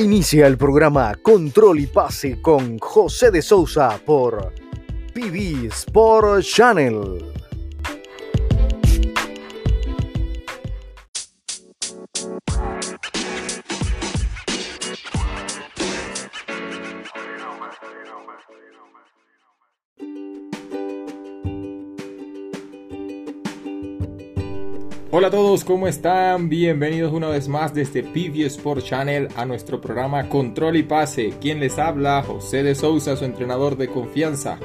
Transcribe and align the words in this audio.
Inicia 0.00 0.46
el 0.46 0.56
programa 0.56 1.14
Control 1.16 1.78
y 1.78 1.86
Pase 1.86 2.40
con 2.40 2.78
José 2.78 3.30
de 3.30 3.42
Sousa 3.42 4.00
por 4.02 4.54
PB 5.12 5.66
Sport 5.66 6.42
Channel. 6.42 7.39
Hola 25.20 25.28
a 25.28 25.32
todos, 25.32 25.64
¿cómo 25.64 25.86
están? 25.86 26.48
Bienvenidos 26.48 27.12
una 27.12 27.28
vez 27.28 27.46
más 27.46 27.74
desde 27.74 28.02
PV 28.02 28.46
Sport 28.46 28.82
Channel 28.82 29.28
a 29.36 29.44
nuestro 29.44 29.78
programa 29.78 30.30
Control 30.30 30.76
y 30.76 30.82
Pase. 30.82 31.34
¿Quién 31.42 31.60
les 31.60 31.78
habla? 31.78 32.22
José 32.22 32.62
de 32.62 32.74
Sousa, 32.74 33.14
su 33.16 33.26
entrenador 33.26 33.76
de 33.76 33.88
confianza. 33.88 34.58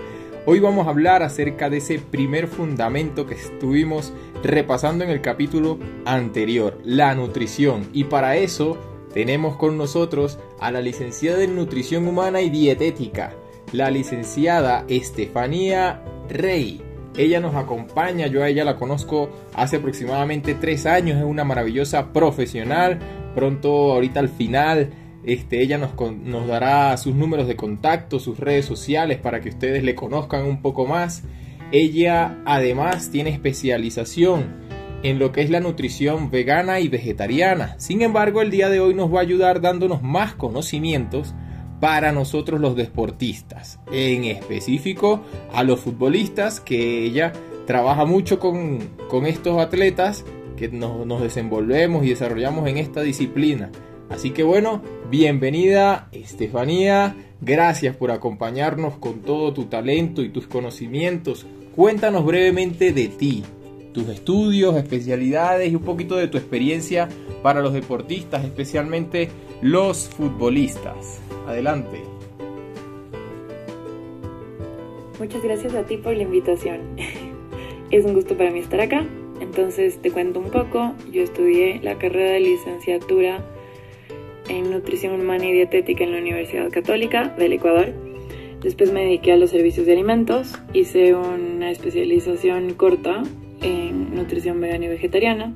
Hoy 0.46 0.62
vamos 0.62 0.88
a 0.88 0.92
hablar 0.92 1.24
acerca 1.24 1.70
de 1.70 1.80
ese 1.80 2.00
primer 2.00 2.48
fundamento 2.48 3.26
que 3.26 3.36
estuvimos 3.36 4.14
repasando 4.44 5.04
en 5.04 5.10
el 5.10 5.20
capítulo 5.20 5.78
anterior, 6.06 6.80
la 6.86 7.14
nutrición. 7.16 7.90
Y 7.92 8.06
para 8.06 8.38
eso 8.38 8.78
tenemos 9.14 9.58
con 9.58 9.78
nosotros 9.78 10.40
a 10.62 10.72
la 10.72 10.80
licenciada 10.80 11.44
en 11.44 11.58
Nutrición 11.58 12.08
Humana 12.08 12.40
y 12.40 12.50
Dietética, 12.50 13.34
la 13.74 13.92
licenciada 13.92 14.86
Estefanía 14.88 16.02
Rey. 16.30 16.85
Ella 17.18 17.40
nos 17.40 17.56
acompaña, 17.56 18.28
yo 18.28 18.44
a 18.44 18.50
ella 18.50 18.66
la 18.66 18.76
conozco 18.76 19.30
hace 19.54 19.78
aproximadamente 19.78 20.54
tres 20.54 20.86
años, 20.86 21.18
es 21.18 21.24
una 21.24 21.46
maravillosa 21.46 22.12
profesional. 22.12 23.00
Pronto, 23.34 23.94
ahorita 23.94 24.20
al 24.20 24.30
final, 24.30 24.90
este, 25.24 25.62
ella 25.62 25.78
nos, 25.78 25.92
nos 26.24 26.48
dará 26.48 26.96
sus 26.98 27.16
números 27.16 27.48
de 27.48 27.56
contacto, 27.56 28.20
sus 28.20 28.38
redes 28.38 28.66
sociales 28.66 29.18
para 29.18 29.40
que 29.40 29.50
ustedes 29.50 29.84
le 29.84 29.96
conozcan 29.96 30.46
un 30.46 30.62
poco 30.62 30.86
más. 30.86 31.24
Ella 31.72 32.38
además 32.46 33.10
tiene 33.12 33.30
especialización 33.30 34.66
en 35.04 35.20
lo 35.20 35.32
que 35.32 35.42
es 35.42 35.50
la 35.50 35.62
nutrición 35.62 36.32
vegana 36.32 36.80
y 36.80 36.90
vegetariana. 36.90 37.76
Sin 37.80 38.02
embargo, 38.02 38.42
el 38.42 38.52
día 38.52 38.70
de 38.70 38.82
hoy 38.82 38.94
nos 38.94 39.14
va 39.14 39.20
a 39.20 39.24
ayudar 39.24 39.62
dándonos 39.62 40.04
más 40.04 40.34
conocimientos 40.36 41.34
para 41.86 42.12
nosotros 42.12 42.60
los 42.60 42.76
deportistas, 42.76 43.80
en 43.92 44.24
específico 44.24 45.22
a 45.54 45.64
los 45.64 45.82
futbolistas, 45.82 46.60
que 46.60 47.06
ella 47.06 47.32
trabaja 47.68 48.06
mucho 48.06 48.40
con, 48.40 48.80
estos 49.28 49.62
atletas 49.62 50.26
que 50.58 50.68
nos, 50.70 51.06
nos 51.06 51.22
desenvolvemos 51.22 52.04
y 52.04 52.10
desarrollamos 52.10 52.68
en 52.68 52.80
esta 52.80 53.04
disciplina. 53.04 53.70
Así 54.10 54.32
que 54.32 54.42
bueno, 54.42 54.82
bienvenida 55.12 56.10
Estefanía, 56.12 57.16
gracias 57.40 57.96
por 57.96 58.10
acompañarnos 58.10 58.98
con 58.98 59.20
todo 59.20 59.54
tu 59.54 59.66
talento 59.66 60.24
y 60.24 60.30
tus 60.30 60.48
conocimientos. 60.48 61.46
Cuéntanos 61.76 62.26
brevemente 62.26 62.94
de 62.94 63.10
ti, 63.10 63.44
tus 63.94 64.10
estudios, 64.10 64.76
especialidades 64.76 65.72
y 65.72 65.76
un 65.76 65.84
poquito 65.84 66.16
de 66.16 66.30
tu 66.30 66.40
experiencia 66.40 67.10
para 67.44 67.62
los 67.62 67.74
deportistas, 67.74 68.44
especialmente 68.44 69.30
los 69.62 70.10
futbolistas. 70.10 71.22
Adelante. 71.48 72.02
Muchas 75.20 75.44
gracias 75.44 75.74
a 75.76 75.84
ti 75.84 75.98
por 75.98 76.16
la 76.16 76.24
invitación. 76.24 76.82
es 77.92 78.06
un 78.06 78.14
gusto 78.14 78.36
para 78.38 78.52
mí 78.52 78.60
estar 78.60 78.82
acá. 78.82 79.06
Entonces 79.40 80.02
te 80.02 80.12
cuento 80.12 80.40
un 80.40 80.52
poco. 80.52 80.94
Yo 81.12 81.24
estudié 81.24 81.80
la 81.82 81.98
carrera 81.98 82.32
de 82.32 82.40
licenciatura 82.42 83.44
en 84.50 84.72
nutrición 84.72 85.20
humana 85.20 85.46
y 85.46 85.54
dietética 85.54 86.04
en 86.04 86.12
la 86.12 86.20
Universidad 86.20 86.70
Católica 86.70 87.30
del 87.38 87.54
Ecuador. 87.54 87.94
Después 88.62 88.92
me 88.92 89.04
dediqué 89.04 89.32
a 89.32 89.38
los 89.38 89.52
servicios 89.52 89.86
de 89.86 89.94
alimentos. 89.94 90.54
Hice 90.74 91.16
una 91.16 91.72
especialización 91.72 92.74
corta 92.74 93.24
en 93.62 94.16
nutrición 94.16 94.60
vegana 94.60 94.86
y 94.86 94.90
vegetariana. 94.90 95.54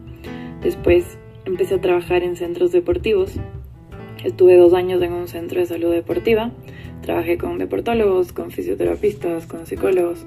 Después 0.62 1.18
empecé 1.46 1.76
a 1.76 1.82
trabajar 1.82 2.24
en 2.24 2.36
centros 2.36 2.72
deportivos 2.72 3.40
Estuve 4.24 4.58
dos 4.58 4.74
años 4.74 5.02
en 5.02 5.14
un 5.14 5.30
centro 5.30 5.62
de 5.62 5.66
salud 5.66 5.92
deportiva. 5.92 6.52
Trabajé 7.02 7.38
con 7.38 7.58
deportólogos, 7.58 8.34
con 8.34 8.52
fisioterapistas, 8.52 9.46
con 9.46 9.66
psicólogos. 9.66 10.26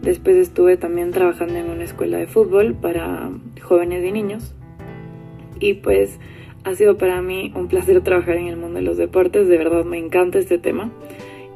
Después 0.00 0.36
estuve 0.36 0.78
también 0.78 1.10
trabajando 1.10 1.56
en 1.56 1.68
una 1.68 1.84
escuela 1.84 2.16
de 2.16 2.26
fútbol 2.26 2.74
para 2.74 3.30
jóvenes 3.60 4.02
y 4.04 4.12
niños. 4.12 4.54
Y 5.60 5.74
pues 5.74 6.18
ha 6.64 6.74
sido 6.74 6.96
para 6.96 7.20
mí 7.20 7.52
un 7.54 7.68
placer 7.68 8.00
trabajar 8.00 8.36
en 8.36 8.46
el 8.46 8.56
mundo 8.56 8.78
de 8.78 8.84
los 8.84 8.96
deportes. 8.96 9.48
De 9.48 9.58
verdad 9.58 9.84
me 9.84 9.98
encanta 9.98 10.38
este 10.38 10.56
tema. 10.56 10.90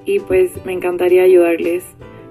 Y 0.04 0.18
pues 0.20 0.52
me 0.66 0.74
encantaría 0.74 1.22
ayudarles 1.22 1.84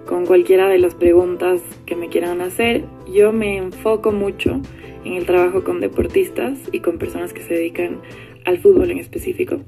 con 0.06 0.28
cualquiera 0.28 0.68
de 0.68 0.78
las 0.78 0.94
preguntas 0.94 1.62
que 1.88 1.96
me 1.96 2.10
quieran 2.10 2.42
hacer. 2.42 2.84
Yo 3.12 3.32
me 3.32 3.58
enfoco 3.58 4.12
mucho 4.12 4.62
en 5.06 5.14
el 5.14 5.26
trabajo 5.26 5.64
con 5.64 5.80
deportistas 5.80 6.60
y 6.72 6.82
con 6.82 6.98
personas 6.98 7.34
que 7.34 7.42
se 7.42 7.54
dedican 7.54 8.02
al 8.46 8.60
fútbol 8.60 8.92
en 8.92 8.98
específico, 8.98 9.62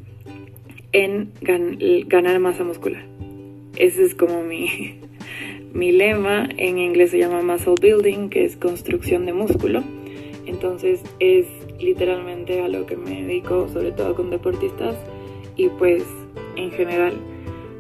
en 0.92 1.32
ganar 1.42 2.40
masa 2.40 2.64
muscular. 2.64 3.06
Ese 3.78 4.04
es 4.04 4.16
como 4.16 4.44
mi, 4.44 5.00
mi 5.74 5.92
lema. 5.92 6.50
En 6.58 6.78
inglés 6.78 7.12
se 7.12 7.20
llama 7.20 7.42
muscle 7.42 7.76
building, 7.82 8.30
que 8.30 8.46
es 8.46 8.58
construcción 8.58 9.26
de 9.26 9.34
músculo. 9.34 9.84
Entonces 10.46 11.02
es 11.20 11.48
literalmente 11.80 12.62
a 12.62 12.68
lo 12.68 12.86
que 12.86 12.98
me 12.98 13.24
dedico, 13.24 13.68
sobre 13.70 13.92
todo 13.92 14.16
con 14.16 14.30
deportistas 14.30 14.96
y 15.56 15.70
pues 15.70 16.04
en 16.56 16.72
general. 16.72 17.14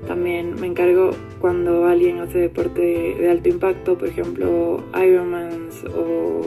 También 0.07 0.55
me 0.59 0.67
encargo 0.67 1.11
cuando 1.39 1.85
alguien 1.85 2.19
hace 2.19 2.39
deporte 2.39 2.81
de 3.19 3.29
alto 3.29 3.49
impacto, 3.49 3.97
por 3.97 4.07
ejemplo 4.07 4.83
Ironmans 4.95 5.83
o 5.85 6.41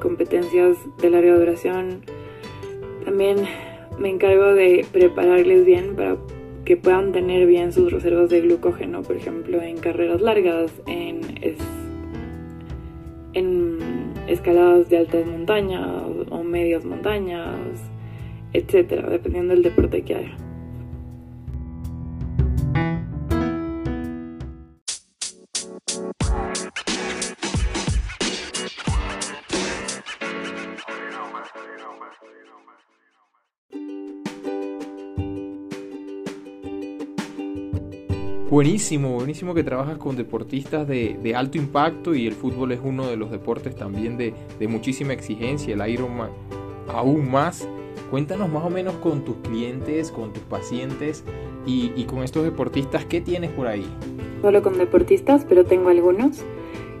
competencias 0.00 0.78
de 0.98 1.10
larga 1.10 1.36
duración 1.36 2.02
también 3.06 3.36
me 4.00 4.10
encargo 4.10 4.52
de 4.52 4.84
prepararles 4.90 5.64
bien 5.64 5.94
para 5.94 6.16
que 6.64 6.76
puedan 6.76 7.12
tener 7.12 7.46
bien 7.46 7.72
sus 7.72 7.92
reservas 7.92 8.28
de 8.30 8.40
glucógeno, 8.40 9.02
por 9.02 9.14
ejemplo, 9.14 9.62
en 9.62 9.78
carreras 9.78 10.20
largas, 10.20 10.72
en, 10.86 11.20
escaladas 14.26 14.88
de 14.88 14.98
altas 14.98 15.24
montañas 15.24 15.88
o 16.30 16.42
medias 16.42 16.84
montañas, 16.84 17.54
etcétera, 18.52 19.08
dependiendo 19.08 19.54
del 19.54 19.62
deporte 19.62 20.02
que 20.02 20.16
haya. 20.16 20.36
Buenísimo, 38.56 39.10
buenísimo 39.10 39.52
que 39.52 39.62
trabajas 39.62 39.98
con 39.98 40.16
deportistas 40.16 40.88
de, 40.88 41.34
alto 41.36 41.58
impacto 41.58 42.14
y 42.14 42.26
el 42.26 42.32
fútbol 42.32 42.72
es 42.72 42.80
uno 42.82 43.06
de 43.06 43.18
los 43.18 43.30
deportes 43.30 43.76
también 43.76 44.16
de, 44.16 44.32
muchísima 44.66 45.12
exigencia, 45.12 45.74
el 45.74 45.86
Ironman 45.86 46.30
aún 46.88 47.30
más. 47.30 47.68
Cuéntanos 48.10 48.48
más 48.48 48.64
o 48.64 48.70
menos 48.70 48.94
con 48.94 49.26
tus 49.26 49.36
clientes, 49.46 50.10
con 50.10 50.32
tus 50.32 50.42
pacientes 50.44 51.22
y, 51.66 51.92
y 51.96 52.04
con 52.04 52.22
estos 52.22 52.44
deportistas, 52.44 53.04
¿qué 53.04 53.20
tienes 53.20 53.50
por 53.50 53.66
ahí? 53.66 53.84
Solo 54.40 54.62
con 54.62 54.78
deportistas, 54.78 55.44
pero 55.46 55.66
tengo 55.66 55.90
algunos. 55.90 56.42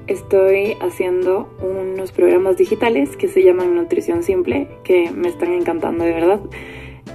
Estoy 0.08 0.76
haciendo 0.82 1.48
unos 1.62 2.12
programas 2.12 2.58
digitales 2.58 3.16
que 3.16 3.28
se 3.28 3.42
llaman 3.42 3.74
Nutrición 3.74 4.22
Simple, 4.22 4.68
que 4.84 5.10
me 5.10 5.28
están 5.28 5.54
encantando 5.54 6.04
de 6.04 6.12
verdad. 6.12 6.40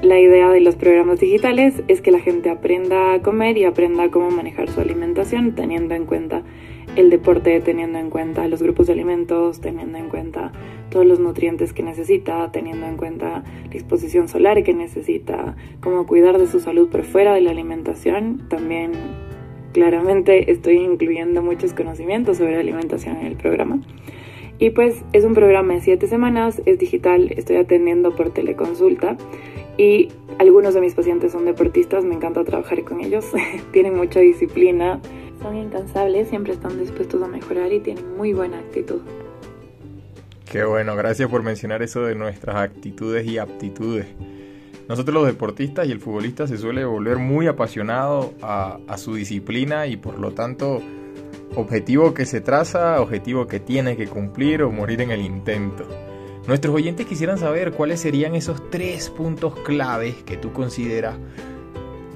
La 0.02 0.20
idea 0.20 0.50
de 0.50 0.62
los 0.62 0.76
programas 0.76 1.20
digitales 1.20 1.84
es 1.88 2.02
que 2.02 2.10
la 2.10 2.20
gente 2.20 2.50
aprenda 2.50 3.14
a 3.14 3.22
comer 3.22 3.56
y 3.60 3.66
aprenda 3.66 4.10
cómo 4.10 4.32
manejar 4.32 4.68
su 4.68 4.82
alimentación 4.82 5.54
teniendo 5.54 5.94
en 5.94 6.08
cuenta 6.08 6.42
el 6.96 7.12
deporte, 7.12 7.60
teniendo 7.62 8.00
en 8.00 8.10
cuenta 8.10 8.48
los 8.48 8.64
grupos 8.64 8.88
de 8.88 8.94
alimentos, 8.94 9.62
teniendo 9.62 10.00
en 10.00 10.10
cuenta 10.10 10.54
todos 10.90 11.06
los 11.06 11.20
nutrientes 11.20 11.72
que 11.72 11.84
necesita, 11.84 12.52
teniendo 12.52 12.88
en 12.88 12.98
cuenta 12.98 13.44
la 13.70 13.74
exposición 13.76 14.28
solar 14.28 14.64
que 14.64 14.74
necesita, 14.74 15.56
cómo 15.82 16.08
cuidar 16.08 16.40
de 16.40 16.48
su 16.48 16.60
salud 16.60 16.90
por 16.90 17.04
fuera 17.04 17.36
de 17.36 17.42
la 17.42 17.52
alimentación. 17.52 18.42
También 18.50 18.94
claramente 19.72 20.52
estoy 20.52 20.78
incluyendo 20.78 21.44
muchos 21.44 21.74
conocimientos 21.76 22.38
sobre 22.38 22.58
alimentación 22.58 23.18
en 23.18 23.28
el 23.28 23.36
programa. 23.36 23.82
Y 24.58 24.72
pues 24.72 25.04
es 25.14 25.26
un 25.26 25.36
programa 25.36 25.76
de 25.76 25.82
siete 25.82 26.08
semanas, 26.08 26.60
es 26.66 26.80
digital, 26.80 27.32
estoy 27.38 27.58
atendiendo 27.58 28.16
por 28.16 28.32
teleconsulta 28.32 29.16
y 29.78 30.10
algunos 30.40 30.74
de 30.74 30.82
mis 30.82 30.94
pacientes 30.94 31.32
son 31.32 31.46
deportistas, 31.46 32.04
me 32.04 32.16
encanta 32.16 32.44
trabajar 32.44 32.84
con 32.84 33.02
ellos, 33.02 33.26
tienen 33.72 33.96
mucha 33.96 34.20
disciplina, 34.20 35.00
son 35.42 35.58
incansables, 35.58 36.30
siempre 36.30 36.54
están 36.54 36.80
dispuestos 36.80 37.22
a 37.22 37.28
mejorar 37.28 37.72
y 37.72 37.80
tienen 37.80 38.16
muy 38.18 38.34
buena 38.34 38.60
actitud. 38.60 39.02
Qué 40.46 40.64
bueno, 40.66 40.96
gracias 40.96 41.30
por 41.30 41.44
mencionar 41.44 41.82
eso 41.82 42.02
de 42.02 42.14
nuestras 42.16 42.58
actitudes 42.58 43.26
y 43.26 43.38
aptitudes. 43.38 44.08
nosotros 44.90 45.14
los 45.14 45.26
deportistas 45.26 45.88
y 45.88 45.92
el 45.92 46.00
futbolista 46.00 46.46
se 46.46 46.58
suele 46.58 46.84
volver 46.84 47.18
muy 47.18 47.48
apasionado 47.48 48.34
a, 48.42 48.78
a 48.88 48.98
su 48.98 49.16
disciplina 49.16 49.88
y 49.88 49.96
por 49.96 50.20
lo 50.20 50.32
tanto 50.32 50.82
objetivo 51.56 52.14
que 52.14 52.26
se 52.26 52.42
traza, 52.42 53.02
objetivo 53.02 53.48
que 53.48 53.60
tiene 53.60 53.96
que 53.96 54.08
cumplir 54.08 54.64
o 54.64 54.72
morir 54.72 55.02
en 55.02 55.12
el 55.12 55.22
intento. 55.22 55.88
Nuestros 56.48 56.76
oyentes 56.76 57.06
quisieran 57.06 57.38
saber 57.38 57.72
cuáles 57.72 58.00
serían 58.00 58.36
esos 58.36 58.70
tres 58.70 59.10
puntos 59.10 59.56
claves 59.60 60.16
que 60.24 60.38
tú 60.38 60.52
consideras 60.54 61.16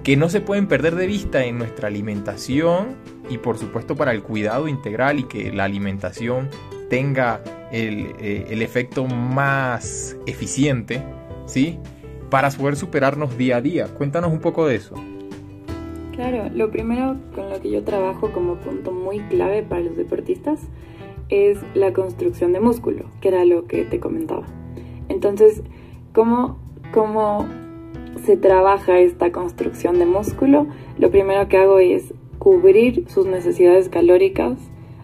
que 0.05 0.15
no 0.15 0.29
se 0.29 0.39
pueden 0.39 0.67
perder 0.67 0.93
de 0.93 1.07
vista 1.07 1.45
en 1.45 1.57
nuestra 1.57 1.87
alimentación 1.87 2.89
y 3.27 3.39
por 3.39 3.57
supuesto 3.57 3.95
para 3.95 4.11
el 4.11 4.21
cuidado 4.21 4.67
integral 4.67 5.17
y 5.17 5.23
que 5.23 5.51
la 5.51 5.63
alimentación 5.63 6.47
tenga 6.91 7.41
el, 7.71 8.13
eh, 8.19 8.45
el 8.49 8.61
efecto 8.61 9.07
más 9.07 10.15
eficiente, 10.27 11.01
¿sí? 11.47 11.79
Para 12.29 12.51
poder 12.51 12.75
superarnos 12.75 13.35
día 13.35 13.57
a 13.57 13.61
día. 13.61 13.87
Cuéntanos 13.87 14.31
un 14.31 14.41
poco 14.41 14.67
de 14.67 14.75
eso. 14.75 14.93
Claro, 16.11 16.51
lo 16.53 16.69
primero 16.69 17.17
con 17.33 17.49
lo 17.49 17.59
que 17.59 17.71
yo 17.71 17.83
trabajo 17.83 18.31
como 18.31 18.57
punto 18.57 18.91
muy 18.91 19.21
clave 19.21 19.63
para 19.63 19.81
los 19.81 19.97
deportistas 19.97 20.59
es 21.29 21.59
la 21.73 21.93
construcción 21.93 22.53
de 22.53 22.59
músculo, 22.59 23.05
que 23.21 23.29
era 23.29 23.45
lo 23.45 23.65
que 23.65 23.83
te 23.83 23.99
comentaba. 23.99 24.45
Entonces, 25.09 25.61
¿cómo, 26.13 26.57
cómo 26.93 27.45
se 28.25 28.37
trabaja 28.37 28.99
esta 28.99 29.31
construcción 29.31 29.99
de 29.99 30.05
músculo? 30.05 30.67
Lo 30.97 31.11
primero 31.11 31.47
que 31.47 31.57
hago 31.57 31.79
es 31.79 32.13
cubrir 32.39 33.05
sus 33.07 33.25
necesidades 33.25 33.89
calóricas 33.89 34.57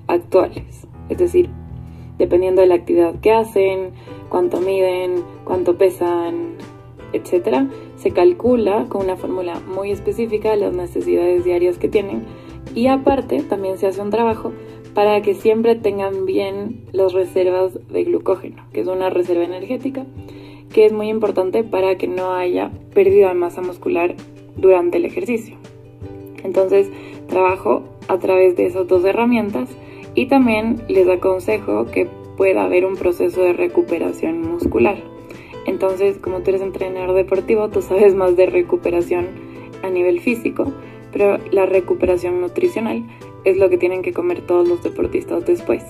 actuales, 0.07 0.87
es 1.09 1.17
decir, 1.17 1.49
dependiendo 2.17 2.61
de 2.61 2.67
la 2.67 2.75
actividad 2.75 3.19
que 3.19 3.31
hacen, 3.31 3.91
cuánto 4.29 4.61
miden, 4.61 5.23
cuánto 5.43 5.77
pesan, 5.77 6.55
etc., 7.13 7.67
se 7.95 8.11
calcula 8.11 8.85
con 8.89 9.03
una 9.03 9.15
fórmula 9.15 9.59
muy 9.59 9.91
específica 9.91 10.55
las 10.55 10.73
necesidades 10.73 11.43
diarias 11.43 11.77
que 11.77 11.87
tienen 11.87 12.25
y 12.75 12.87
aparte 12.87 13.41
también 13.41 13.77
se 13.77 13.87
hace 13.87 14.01
un 14.01 14.09
trabajo 14.09 14.51
para 14.93 15.21
que 15.21 15.33
siempre 15.33 15.75
tengan 15.75 16.25
bien 16.25 16.85
las 16.91 17.13
reservas 17.13 17.79
de 17.89 18.03
glucógeno, 18.03 18.65
que 18.73 18.81
es 18.81 18.87
una 18.87 19.09
reserva 19.09 19.43
energética 19.43 20.05
que 20.73 20.85
es 20.85 20.93
muy 20.93 21.09
importante 21.09 21.63
para 21.63 21.95
que 21.95 22.07
no 22.07 22.33
haya 22.33 22.71
pérdida 22.93 23.29
de 23.29 23.33
masa 23.33 23.61
muscular 23.61 24.15
durante 24.55 24.97
el 24.97 25.05
ejercicio. 25.05 25.57
Entonces, 26.43 26.89
trabajo 27.27 27.83
a 28.07 28.17
través 28.19 28.55
de 28.55 28.65
esas 28.65 28.87
dos 28.87 29.03
herramientas 29.05 29.69
y 30.15 30.27
también 30.27 30.81
les 30.87 31.07
aconsejo 31.07 31.85
que 31.85 32.07
pueda 32.37 32.63
haber 32.63 32.85
un 32.85 32.95
proceso 32.95 33.41
de 33.41 33.53
recuperación 33.53 34.41
muscular. 34.41 34.97
Entonces, 35.67 36.17
como 36.17 36.39
tú 36.39 36.49
eres 36.49 36.61
entrenador 36.61 37.13
deportivo, 37.13 37.69
tú 37.69 37.81
sabes 37.81 38.15
más 38.15 38.35
de 38.35 38.47
recuperación 38.47 39.27
a 39.83 39.89
nivel 39.89 40.19
físico, 40.19 40.71
pero 41.11 41.37
la 41.51 41.65
recuperación 41.65 42.41
nutricional 42.41 43.05
es 43.43 43.57
lo 43.57 43.69
que 43.69 43.77
tienen 43.77 44.01
que 44.01 44.13
comer 44.13 44.41
todos 44.41 44.67
los 44.67 44.83
deportistas 44.83 45.45
después. 45.45 45.83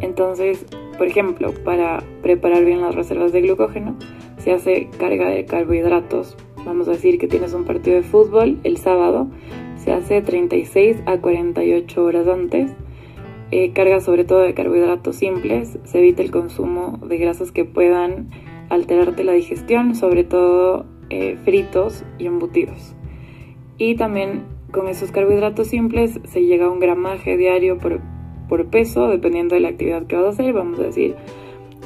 Entonces, 0.00 0.64
por 0.98 1.06
ejemplo, 1.06 1.52
para 1.64 2.02
preparar 2.22 2.64
bien 2.64 2.80
las 2.80 2.94
reservas 2.94 3.32
de 3.32 3.42
glucógeno, 3.42 3.96
se 4.38 4.52
hace 4.52 4.88
carga 4.98 5.28
de 5.28 5.44
carbohidratos. 5.44 6.36
Vamos 6.64 6.88
a 6.88 6.92
decir 6.92 7.18
que 7.18 7.28
tienes 7.28 7.54
un 7.54 7.64
partido 7.64 7.96
de 7.96 8.02
fútbol 8.02 8.58
el 8.64 8.76
sábado, 8.76 9.28
se 9.76 9.92
hace 9.92 10.20
36 10.20 10.98
a 11.06 11.18
48 11.18 12.04
horas 12.04 12.28
antes. 12.28 12.72
Eh, 13.50 13.72
carga 13.72 14.00
sobre 14.00 14.24
todo 14.24 14.40
de 14.40 14.54
carbohidratos 14.54 15.16
simples, 15.16 15.78
se 15.84 15.98
evita 15.98 16.22
el 16.22 16.30
consumo 16.30 16.98
de 17.04 17.18
grasas 17.18 17.50
que 17.50 17.64
puedan 17.64 18.30
alterarte 18.68 19.24
la 19.24 19.32
digestión, 19.32 19.94
sobre 19.94 20.22
todo 20.22 20.86
eh, 21.08 21.36
fritos 21.44 22.04
y 22.18 22.26
embutidos. 22.26 22.94
Y 23.76 23.96
también 23.96 24.44
con 24.70 24.88
esos 24.88 25.10
carbohidratos 25.10 25.68
simples 25.68 26.20
se 26.24 26.42
llega 26.42 26.66
a 26.66 26.70
un 26.70 26.80
gramaje 26.80 27.36
diario 27.36 27.78
por, 27.78 28.00
por 28.48 28.66
peso, 28.66 29.08
dependiendo 29.08 29.54
de 29.54 29.60
la 29.60 29.68
actividad 29.68 30.06
que 30.06 30.16
vas 30.16 30.26
a 30.26 30.28
hacer. 30.30 30.52
Vamos 30.52 30.78
a 30.80 30.84
decir 30.84 31.16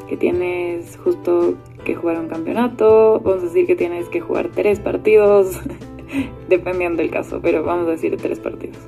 que 0.09 0.17
tienes 0.17 0.97
justo 0.99 1.57
que 1.85 1.95
jugar 1.95 2.19
un 2.21 2.29
campeonato, 2.29 3.21
vamos 3.21 3.43
a 3.43 3.47
decir 3.47 3.67
que 3.67 3.77
tienes 3.77 4.09
que 4.09 4.21
jugar 4.21 4.51
tres 4.55 4.81
partidos, 4.81 5.61
dependiendo 6.49 7.03
del 7.03 7.11
caso, 7.11 7.41
pero 7.43 7.65
vamos 7.65 7.89
a 7.89 7.93
decir 7.93 8.17
tres 8.17 8.39
partidos. 8.39 8.79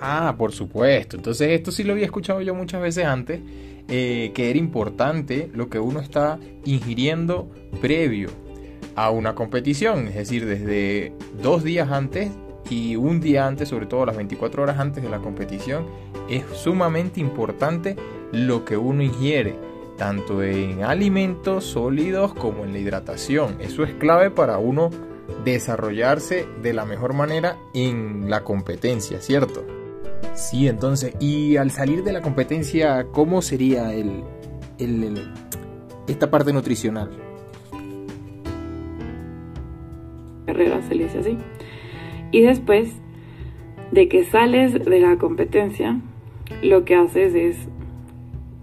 Ah, 0.00 0.34
por 0.38 0.52
supuesto. 0.52 1.16
Entonces 1.16 1.50
esto 1.50 1.72
sí 1.72 1.84
lo 1.84 1.92
había 1.92 2.04
escuchado 2.04 2.40
yo 2.40 2.54
muchas 2.54 2.80
veces 2.80 3.04
antes, 3.04 3.40
eh, 3.88 4.32
que 4.34 4.50
era 4.50 4.58
importante 4.58 5.50
lo 5.54 5.68
que 5.68 5.78
uno 5.78 6.00
está 6.00 6.38
ingiriendo 6.64 7.50
previo 7.80 8.28
a 8.94 9.10
una 9.10 9.34
competición, 9.34 10.08
es 10.08 10.16
decir, 10.16 10.44
desde 10.44 11.12
dos 11.40 11.62
días 11.62 11.90
antes 11.90 12.30
y 12.70 12.96
un 12.96 13.20
día 13.20 13.46
antes, 13.46 13.68
sobre 13.68 13.86
todo 13.86 14.06
las 14.06 14.16
24 14.16 14.62
horas 14.62 14.78
antes 14.78 15.02
de 15.02 15.08
la 15.08 15.18
competición, 15.18 15.86
es 16.28 16.44
sumamente 16.54 17.20
importante 17.20 17.96
lo 18.32 18.64
que 18.64 18.76
uno 18.76 19.02
ingiere, 19.02 19.56
tanto 19.96 20.42
en 20.42 20.84
alimentos 20.84 21.64
sólidos 21.64 22.34
como 22.34 22.64
en 22.64 22.72
la 22.72 22.78
hidratación. 22.78 23.56
Eso 23.60 23.84
es 23.84 23.92
clave 23.94 24.30
para 24.30 24.58
uno 24.58 24.90
desarrollarse 25.44 26.46
de 26.62 26.72
la 26.72 26.84
mejor 26.84 27.14
manera 27.14 27.56
en 27.74 28.30
la 28.30 28.44
competencia, 28.44 29.20
¿cierto? 29.20 29.64
Sí, 30.34 30.68
entonces, 30.68 31.14
y 31.20 31.56
al 31.56 31.70
salir 31.70 32.02
de 32.04 32.12
la 32.12 32.22
competencia, 32.22 33.06
¿cómo 33.12 33.42
sería 33.42 33.92
el, 33.92 34.24
esta 36.06 36.30
parte 36.30 36.52
nutricional? 36.52 37.10
Carrera 40.46 40.80
se 40.88 40.94
le 40.94 41.04
dice 41.04 41.18
así. 41.18 41.38
Y 42.30 42.42
después 42.42 42.92
de 43.90 44.08
que 44.08 44.24
sales 44.24 44.84
de 44.84 45.00
la 45.00 45.16
competencia, 45.16 46.00
lo 46.62 46.84
que 46.84 46.94
haces 46.94 47.34
es 47.34 47.56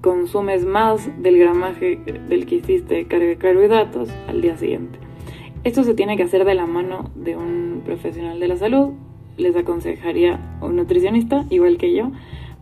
consumes 0.01 0.65
más 0.65 1.09
del 1.21 1.39
gramaje 1.39 1.99
del 2.29 2.45
que 2.45 2.55
hiciste 2.55 2.93
de 2.93 3.07
carga 3.07 3.25
de 3.25 3.37
carbohidratos 3.37 4.09
al 4.27 4.41
día 4.41 4.55
siguiente. 4.57 4.99
Esto 5.63 5.83
se 5.83 5.95
tiene 5.95 6.15
que 6.15 6.23
hacer 6.23 6.45
de 6.45 6.53
la 6.53 6.67
mano 6.67 7.09
de 7.15 7.35
un 7.35 7.81
profesional 7.83 8.39
de 8.39 8.47
la 8.47 8.57
salud 8.57 8.93
les 9.37 9.55
aconsejaría 9.55 10.39
un 10.61 10.75
nutricionista, 10.75 11.45
igual 11.49 11.77
que 11.77 11.93
yo, 11.93 12.11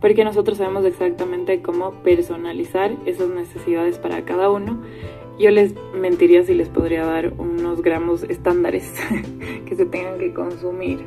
porque 0.00 0.24
nosotros 0.24 0.58
sabemos 0.58 0.84
exactamente 0.84 1.62
cómo 1.62 1.92
personalizar 2.02 2.92
esas 3.06 3.28
necesidades 3.28 3.98
para 3.98 4.24
cada 4.24 4.50
uno. 4.50 4.80
Yo 5.38 5.50
les 5.50 5.74
mentiría 5.94 6.44
si 6.44 6.54
les 6.54 6.68
podría 6.68 7.04
dar 7.04 7.32
unos 7.38 7.82
gramos 7.82 8.22
estándares 8.24 8.92
que 9.66 9.74
se 9.74 9.86
tengan 9.86 10.18
que 10.18 10.32
consumir. 10.32 11.00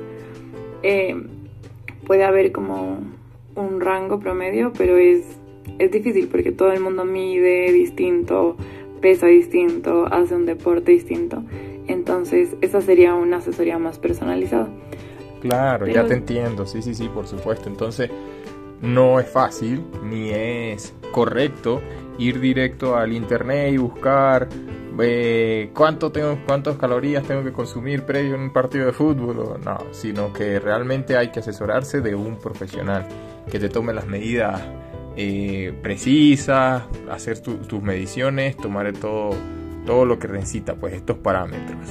Eh, 0.84 1.16
puede 2.06 2.24
haber 2.24 2.52
como 2.52 3.00
un 3.56 3.82
rango 3.82 4.20
promedio, 4.20 4.74
pero 4.78 4.98
es, 4.98 5.26
es 5.80 5.92
difícil 5.92 6.28
porque 6.28 6.52
todo 6.52 6.72
el 6.72 6.80
mundo 6.80 7.06
mide 7.06 7.72
distinto, 7.72 8.58
pesa 9.02 9.28
distinto, 9.28 10.06
hace 10.12 10.36
un 10.36 10.46
deporte 10.46 10.92
distinto. 10.92 11.44
Entonces, 11.88 12.56
esa 12.62 12.82
sería 12.82 13.16
una 13.16 13.38
asesoría 13.38 13.80
más 13.80 13.98
personalizada. 13.98 14.68
Claro, 15.42 15.88
ya 15.88 16.06
te 16.06 16.16
entiendo, 16.16 16.66
sí, 16.66 16.82
sí, 16.82 16.94
sí, 16.94 17.08
por 17.08 17.28
supuesto. 17.28 17.70
Entonces, 17.70 18.10
no 18.82 19.20
es 19.20 19.30
fácil 19.30 19.84
ni 20.04 20.32
es 20.32 20.94
correcto 21.12 21.82
ir 22.18 22.40
directo 22.40 22.96
al 22.96 23.14
internet 23.14 23.74
y 23.74 23.78
buscar 23.78 24.48
eh, 25.00 25.72
tengo, 26.14 26.40
cuántas 26.46 26.78
calorías 26.78 27.24
tengo 27.24 27.44
que 27.44 27.52
consumir 27.52 28.04
previo 28.04 28.36
en 28.36 28.42
un 28.42 28.50
partido 28.54 28.88
de 28.88 28.94
fútbol. 28.94 29.60
No, 29.64 29.78
sino 29.92 30.34
que 30.34 30.60
realmente 30.60 31.18
hay 31.18 31.30
que 31.30 31.40
asesorarse 31.40 32.02
de 32.02 32.16
un 32.16 32.38
profesional 32.38 33.08
que 33.50 33.60
te 33.60 33.70
tome 33.70 33.94
las 33.94 34.08
medidas 34.08 34.62
eh, 35.16 35.78
precisas, 35.82 36.84
hacer 37.12 37.40
tus 37.40 37.82
mediciones, 37.82 38.58
tomar 38.58 38.92
todo, 38.94 39.32
todo 39.86 40.06
lo 40.06 40.20
que 40.20 40.28
necesita, 40.28 40.76
pues 40.76 40.94
estos 40.94 41.18
parámetros. 41.18 41.90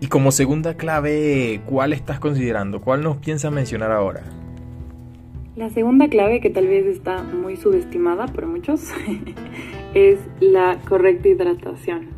Y 0.00 0.08
como 0.08 0.32
segunda 0.32 0.74
clave, 0.74 1.60
¿cuál 1.64 1.92
estás 1.92 2.18
considerando? 2.18 2.80
¿Cuál 2.80 3.02
nos 3.02 3.18
piensas 3.18 3.52
mencionar 3.52 3.92
ahora? 3.92 4.24
La 5.54 5.68
segunda 5.68 6.08
clave, 6.08 6.40
que 6.40 6.48
tal 6.48 6.66
vez 6.66 6.86
está 6.86 7.22
muy 7.22 7.56
subestimada 7.56 8.26
por 8.26 8.46
muchos, 8.46 8.88
es 9.94 10.18
la 10.40 10.80
correcta 10.88 11.28
hidratación. 11.28 12.08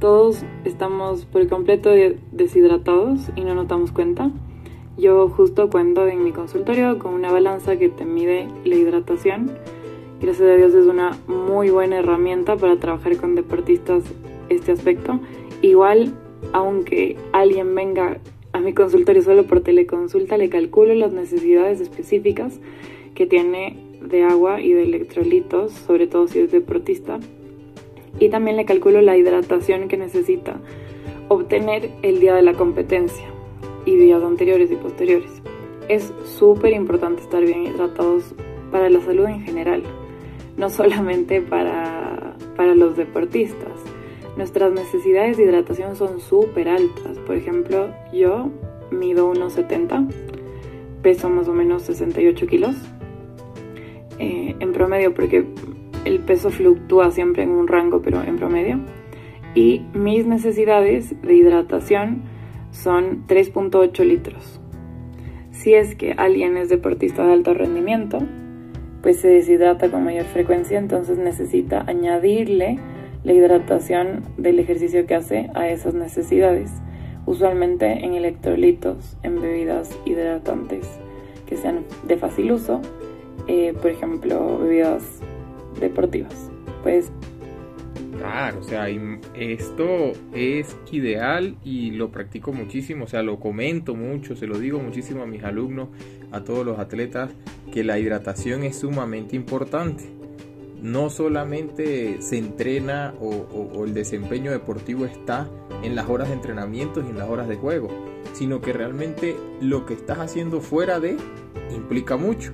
Todos 0.00 0.44
estamos 0.64 1.24
por 1.24 1.46
completo 1.46 1.90
deshidratados 2.32 3.30
y 3.36 3.42
no 3.42 3.54
nos 3.54 3.68
damos 3.68 3.92
cuenta. 3.92 4.32
Yo 4.98 5.28
justo 5.28 5.70
cuento 5.70 6.08
en 6.08 6.24
mi 6.24 6.32
consultorio 6.32 6.98
con 6.98 7.14
una 7.14 7.30
balanza 7.30 7.76
que 7.76 7.88
te 7.88 8.04
mide 8.04 8.48
la 8.64 8.74
hidratación. 8.74 9.52
Gracias 10.20 10.50
a 10.50 10.56
Dios 10.56 10.74
es 10.74 10.86
una 10.86 11.16
muy 11.28 11.70
buena 11.70 11.98
herramienta 11.98 12.56
para 12.56 12.80
trabajar 12.80 13.16
con 13.16 13.36
deportistas 13.36 14.02
este 14.48 14.72
aspecto. 14.72 15.20
Igual 15.62 16.14
aunque 16.52 17.16
alguien 17.32 17.74
venga 17.76 18.18
mi 18.62 18.72
consultorio 18.72 19.22
solo 19.22 19.44
por 19.44 19.60
teleconsulta, 19.60 20.36
le 20.36 20.48
calculo 20.48 20.94
las 20.94 21.12
necesidades 21.12 21.80
específicas 21.80 22.60
que 23.14 23.26
tiene 23.26 23.76
de 24.00 24.22
agua 24.24 24.60
y 24.60 24.72
de 24.72 24.84
electrolitos, 24.84 25.72
sobre 25.72 26.06
todo 26.06 26.28
si 26.28 26.40
es 26.40 26.52
deportista. 26.52 27.18
y 28.20 28.28
también 28.28 28.56
le 28.56 28.66
calculo 28.66 29.00
la 29.00 29.16
hidratación 29.16 29.88
que 29.88 29.96
necesita 29.96 30.60
obtener 31.28 31.90
el 32.02 32.20
día 32.20 32.34
de 32.34 32.42
la 32.42 32.52
competencia 32.52 33.24
y 33.86 33.96
días 33.96 34.22
anteriores 34.22 34.70
y 34.70 34.76
posteriores. 34.76 35.30
Es 35.88 36.12
súper 36.38 36.72
importante 36.72 37.22
estar 37.22 37.42
bien 37.42 37.66
hidratados 37.66 38.34
para 38.70 38.90
la 38.90 39.00
salud 39.00 39.26
en 39.26 39.42
general, 39.42 39.82
no 40.56 40.70
solamente 40.70 41.40
para, 41.40 42.36
para 42.56 42.74
los 42.74 42.96
deportistas. 42.96 43.81
Nuestras 44.36 44.72
necesidades 44.72 45.36
de 45.36 45.44
hidratación 45.44 45.96
son 45.96 46.20
súper 46.20 46.68
altas. 46.68 47.18
Por 47.26 47.36
ejemplo, 47.36 47.90
yo 48.12 48.50
mido 48.90 49.28
unos 49.28 49.52
70, 49.52 50.06
peso 51.02 51.28
más 51.28 51.48
o 51.48 51.52
menos 51.52 51.82
68 51.82 52.46
kilos 52.46 52.76
eh, 54.18 54.56
en 54.58 54.72
promedio, 54.72 55.12
porque 55.12 55.44
el 56.04 56.20
peso 56.20 56.50
fluctúa 56.50 57.10
siempre 57.10 57.42
en 57.42 57.50
un 57.50 57.68
rango, 57.68 58.00
pero 58.02 58.22
en 58.22 58.36
promedio. 58.36 58.80
Y 59.54 59.82
mis 59.92 60.26
necesidades 60.26 61.14
de 61.20 61.34
hidratación 61.34 62.22
son 62.70 63.26
3.8 63.26 64.04
litros. 64.04 64.60
Si 65.50 65.74
es 65.74 65.94
que 65.94 66.12
alguien 66.12 66.56
es 66.56 66.70
deportista 66.70 67.26
de 67.26 67.34
alto 67.34 67.52
rendimiento, 67.52 68.18
pues 69.02 69.20
se 69.20 69.28
deshidrata 69.28 69.90
con 69.90 70.04
mayor 70.04 70.24
frecuencia, 70.24 70.78
entonces 70.78 71.18
necesita 71.18 71.84
añadirle 71.86 72.78
la 73.24 73.32
hidratación 73.32 74.22
del 74.36 74.58
ejercicio 74.58 75.06
que 75.06 75.14
hace 75.14 75.50
a 75.54 75.68
esas 75.68 75.94
necesidades, 75.94 76.70
usualmente 77.26 77.86
en 78.04 78.14
electrolitos, 78.14 79.16
en 79.22 79.40
bebidas 79.40 79.90
hidratantes 80.04 80.88
que 81.46 81.56
sean 81.56 81.84
de 82.06 82.16
fácil 82.16 82.52
uso, 82.52 82.80
eh, 83.46 83.74
por 83.80 83.90
ejemplo, 83.90 84.58
bebidas 84.58 85.20
deportivas. 85.80 86.50
Pues 86.82 87.12
Claro, 88.18 88.60
o 88.60 88.62
sea, 88.62 88.86
esto 89.34 90.12
es 90.32 90.76
ideal 90.92 91.56
y 91.64 91.90
lo 91.90 92.10
practico 92.10 92.52
muchísimo, 92.52 93.06
o 93.06 93.08
sea, 93.08 93.22
lo 93.22 93.40
comento 93.40 93.96
mucho, 93.96 94.36
se 94.36 94.46
lo 94.46 94.60
digo 94.60 94.78
muchísimo 94.78 95.24
a 95.24 95.26
mis 95.26 95.42
alumnos, 95.42 95.88
a 96.30 96.44
todos 96.44 96.64
los 96.64 96.78
atletas, 96.78 97.30
que 97.72 97.82
la 97.82 97.98
hidratación 97.98 98.62
es 98.62 98.78
sumamente 98.78 99.34
importante. 99.34 100.04
No 100.82 101.10
solamente 101.10 102.20
se 102.20 102.38
entrena 102.38 103.14
o, 103.20 103.84
el 103.84 103.94
desempeño 103.94 104.50
deportivo 104.50 105.04
está 105.04 105.48
en 105.84 105.94
las 105.94 106.08
horas 106.08 106.28
de 106.28 106.34
entrenamiento 106.34 107.00
y 107.00 107.08
en 107.08 107.18
las 107.18 107.28
horas 107.28 107.48
de 107.48 107.54
juego, 107.54 107.88
sino 108.32 108.60
que 108.60 108.72
realmente 108.72 109.36
lo 109.60 109.86
que 109.86 109.94
estás 109.94 110.18
haciendo 110.18 110.60
fuera 110.60 110.98
de 110.98 111.16
implica 111.72 112.16
mucho, 112.16 112.52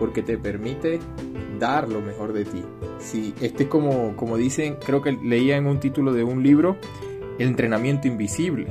porque 0.00 0.22
te 0.22 0.36
permite 0.36 0.98
dar 1.60 1.88
lo 1.88 2.00
mejor 2.00 2.32
de 2.32 2.44
ti. 2.44 2.64
Si 2.98 3.34
este 3.40 3.64
es 3.64 3.68
como, 3.68 4.16
como 4.16 4.36
dicen, 4.36 4.76
creo 4.84 5.00
que 5.00 5.12
leía 5.12 5.56
en 5.56 5.66
un 5.66 5.78
título 5.78 6.12
de 6.12 6.24
un 6.24 6.42
libro, 6.42 6.76
el 7.38 7.48
entrenamiento 7.48 8.08
invisible, 8.08 8.66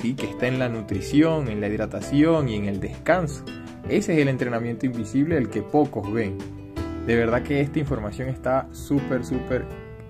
¿sí? 0.00 0.14
que 0.14 0.24
está 0.24 0.48
en 0.48 0.58
la 0.58 0.70
nutrición, 0.70 1.48
en 1.48 1.60
la 1.60 1.68
hidratación 1.68 2.48
y 2.48 2.54
en 2.54 2.64
el 2.64 2.80
descanso. 2.80 3.44
Ese 3.90 4.14
es 4.14 4.20
el 4.20 4.28
entrenamiento 4.28 4.86
invisible, 4.86 5.36
el 5.36 5.50
que 5.50 5.60
pocos 5.60 6.10
ven. 6.10 6.57
De 7.08 7.16
verdad 7.16 7.42
que 7.42 7.62
esta 7.62 7.78
información 7.78 8.28
está 8.28 8.68
súper, 8.70 9.24
súper 9.24 9.64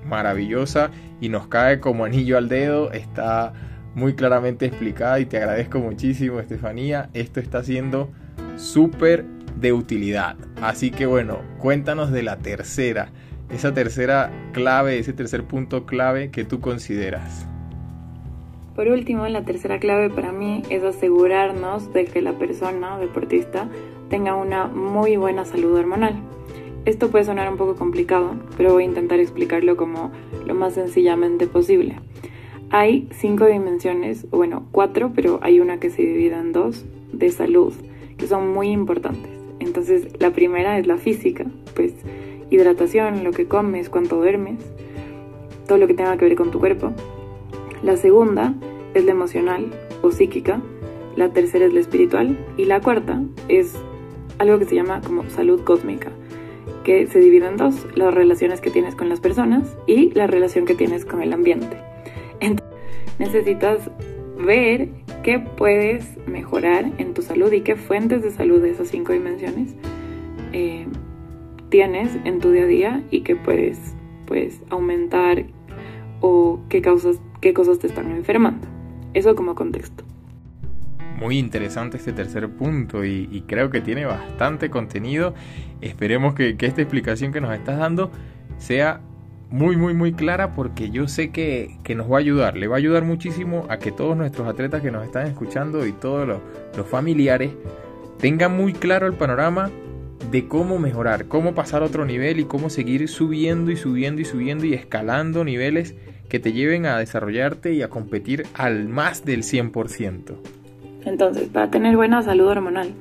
maravillosa 0.05 0.91
y 1.21 1.29
nos 1.29 1.47
cae 1.47 1.79
como 1.79 2.05
anillo 2.05 2.37
al 2.37 2.49
dedo. 2.49 2.91
Está 2.91 3.53
muy 3.95 4.17
claramente 4.17 4.67
explicada 4.67 5.21
y 5.21 5.27
te 5.27 5.37
agradezco 5.37 5.79
muchísimo, 5.79 6.41
Estefanía. 6.41 7.09
Esto 7.15 7.39
está 7.39 7.63
siendo 7.63 8.11
súper 8.57 9.25
de 9.61 9.73
utilidad. 9.73 10.35
Así 10.61 10.91
que 10.91 11.07
bueno, 11.07 11.39
cuéntanos 11.59 12.11
de 12.11 12.25
la 12.25 12.39
tercera, 12.39 13.13
esa 13.49 13.73
tercera 13.73 14.33
clave, 14.53 14.99
ese 14.99 15.13
tercer 15.13 15.45
punto 15.45 15.87
clave 15.87 16.33
que 16.33 16.43
tú 16.43 16.59
consideras. 16.59 17.47
Por 18.75 18.89
último, 18.89 19.29
la 19.29 19.45
tercera 19.45 19.79
clave 19.79 20.11
para 20.11 20.33
mí 20.33 20.65
es 20.69 20.83
asegurarnos 20.83 21.93
de 21.93 22.07
que 22.07 22.23
la 22.23 22.33
persona 22.33 22.99
deportista 22.99 23.69
tenga 24.11 24.35
una 24.35 24.67
muy 24.67 25.17
buena 25.17 25.45
salud 25.45 25.77
hormonal. 25.77 26.21
Esto 26.85 27.11
puede 27.11 27.25
sonar 27.25 27.51
un 27.51 27.59
poco 27.59 27.77
complicado, 27.77 28.35
pero 28.57 28.73
voy 28.73 28.85
a 28.85 28.87
intentar 28.87 29.21
explicarlo 29.21 29.77
como 29.77 30.11
lo 30.47 30.55
más 30.55 30.75
sencillamente 30.75 31.47
posible. 31.47 31.97
Hay 32.71 33.09
cinco 33.13 33.47
dimensiones, 33.47 34.29
bueno, 34.31 34.67
cuatro, 34.73 35.13
pero 35.15 35.39
hay 35.43 35.61
una 35.61 35.81
que 35.81 35.91
se 35.91 36.03
divide 36.03 36.37
en 36.37 36.53
dos, 36.53 36.85
de 37.13 37.31
salud, 37.31 37.73
que 38.17 38.27
son 38.27 38.53
muy 38.53 38.69
importantes. 38.69 39.31
Entonces, 39.61 40.09
la 40.21 40.33
primera 40.33 40.79
es 40.79 40.87
la 40.87 40.99
física, 40.99 41.47
pues 41.75 41.95
hidratación, 42.51 43.25
lo 43.25 43.33
que 43.33 43.47
comes, 43.47 43.89
cuánto 43.89 44.17
duermes, 44.17 44.59
todo 45.67 45.79
lo 45.79 45.87
que 45.87 45.95
tenga 45.95 46.17
que 46.17 46.25
ver 46.25 46.37
con 46.37 46.51
tu 46.51 46.59
cuerpo. 46.59 46.93
La 47.83 47.97
segunda 47.97 48.55
es 48.95 49.05
la 49.05 49.13
emocional 49.13 49.67
o 50.03 50.11
psíquica, 50.11 50.61
la 51.17 51.33
tercera 51.33 51.67
es 51.67 51.73
la 51.73 51.81
espiritual 51.81 52.39
y 52.57 52.65
la 52.65 52.81
cuarta 52.81 53.23
es 53.49 53.75
algo 54.39 54.59
que 54.59 54.65
se 54.65 54.75
llama 54.75 55.01
como 55.01 55.29
salud 55.31 55.63
cósmica, 55.65 56.11
que 56.89 57.07
se 57.07 57.19
divide 57.19 57.47
en 57.47 57.59
dos, 57.59 57.87
las 57.97 58.15
relaciones 58.15 58.63
que 58.63 58.71
tienes 58.71 58.95
con 58.95 59.11
las 59.11 59.21
personas 59.21 59.77
y 59.87 60.11
la 60.15 60.27
relación 60.27 60.65
que 60.65 60.75
tienes 60.75 61.05
con 61.05 61.21
el 61.21 61.35
ambiente. 61.35 61.77
Entonces, 62.41 62.79
necesitas 63.19 63.91
ver 64.39 64.89
qué 65.23 65.39
puedes 65.39 66.07
mejorar 66.27 66.91
en 66.97 67.13
tu 67.13 67.21
salud 67.21 67.53
y 67.53 67.61
qué 67.61 67.77
fuentes 67.77 68.23
de 68.23 68.31
salud 68.31 68.63
de 68.63 68.71
esas 68.71 68.89
cinco 68.89 69.13
dimensiones 69.13 69.75
eh, 70.55 70.87
tienes 71.69 72.17
en 72.25 72.39
tu 72.39 72.53
día 72.53 72.63
a 72.63 72.67
día 72.67 73.03
y 73.11 73.21
qué 73.21 73.37
puedes 73.37 73.79
pues, 74.25 74.63
aumentar 74.71 75.45
o 76.23 76.61
qué, 76.71 76.81
causas, 76.81 77.21
qué 77.43 77.53
cosas 77.53 77.81
te 77.81 77.89
están 77.89 78.11
enfermando. 78.13 78.67
Eso 79.13 79.37
como 79.37 79.55
contexto. 79.55 80.08
Muy 81.19 81.37
interesante 81.37 81.97
este 81.97 82.13
tercer 82.13 82.49
punto 82.49 83.05
y, 83.05 83.43
creo 83.49 83.71
que 83.71 83.81
tiene 83.81 84.05
bastante 84.05 84.71
contenido. 84.71 85.35
Esperemos 85.81 86.35
que, 86.35 86.57
esta 86.61 86.81
explicación 86.81 87.33
que 87.33 87.41
nos 87.41 87.53
estás 87.53 87.77
dando 87.77 88.13
sea 88.59 89.01
muy, 89.51 89.77
muy, 89.77 89.95
muy 89.95 90.13
clara 90.13 90.53
porque 90.53 90.91
yo 90.91 91.09
sé 91.09 91.31
que, 91.31 91.77
nos 91.97 92.09
va 92.11 92.19
a 92.19 92.21
ayudar. 92.21 92.57
Le 92.57 92.69
va 92.69 92.77
a 92.77 92.79
ayudar 92.79 93.03
muchísimo 93.03 93.67
a 93.69 93.79
que 93.79 93.91
todos 93.91 94.17
nuestros 94.17 94.47
atletas 94.47 94.81
que 94.81 94.93
nos 94.93 95.05
están 95.05 95.27
escuchando 95.27 95.85
y 95.87 95.93
todos 95.93 96.29
los, 96.29 96.39
los 96.77 96.87
familiares 96.87 97.51
tengan 98.21 98.57
muy 98.57 98.73
claro 98.73 99.09
el 99.09 99.15
panorama 99.15 99.71
de 100.31 100.47
cómo 100.47 100.79
mejorar, 100.79 101.27
cómo 101.27 101.53
pasar 101.53 101.83
a 101.83 101.87
otro 101.87 102.05
nivel 102.05 102.39
y 102.39 102.45
cómo 102.45 102.71
seguir 102.71 103.09
subiendo 103.09 103.73
y 103.73 103.77
subiendo 103.77 104.21
y 104.21 104.25
subiendo 104.25 104.67
y 104.67 104.75
escalando 104.75 105.43
niveles 105.43 105.97
que 106.29 106.39
te 106.39 106.53
lleven 106.53 106.87
a 106.87 106.99
desarrollarte 106.99 107.73
y 107.73 107.83
a 107.83 107.89
competir 107.89 108.47
al 108.55 108.89
más 108.89 109.25
del 109.25 109.43
100%. 109.43 110.37
Entonces, 111.05 111.49
para 111.49 111.71
tener 111.71 111.97
buena 111.97 112.23
salud 112.23 112.47
hormonal, 112.47 112.93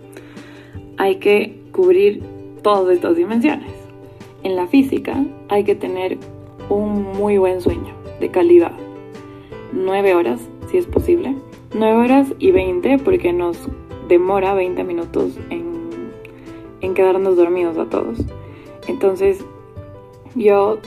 hay 0.97 1.17
que 1.17 1.59
cubrir 1.71 2.21
todas 2.61 2.95
estas 2.95 3.15
dimensiones. 3.15 3.71
En 4.43 4.55
la 4.55 4.67
física 4.67 5.23
hay 5.49 5.63
que 5.63 5.75
tener 5.75 6.17
un 6.69 7.03
muy 7.17 7.37
buen 7.37 7.61
sueño 7.61 7.93
de 8.19 8.29
calidad. 8.29 8.71
9 9.73 10.15
horas, 10.15 10.41
si 10.69 10.77
es 10.77 10.85
posible. 10.85 11.35
9 11.73 11.97
horas 11.97 12.33
y 12.39 12.51
20 12.51 12.99
porque 12.99 13.33
nos 13.33 13.57
demora 14.07 14.53
20 14.53 14.83
minutos 14.83 15.37
en, 15.49 16.11
en 16.81 16.93
quedarnos 16.93 17.35
dormidos 17.35 17.77
a 17.77 17.85
todos. 17.85 18.19
Entonces 18.87 19.43
yo 20.35 20.79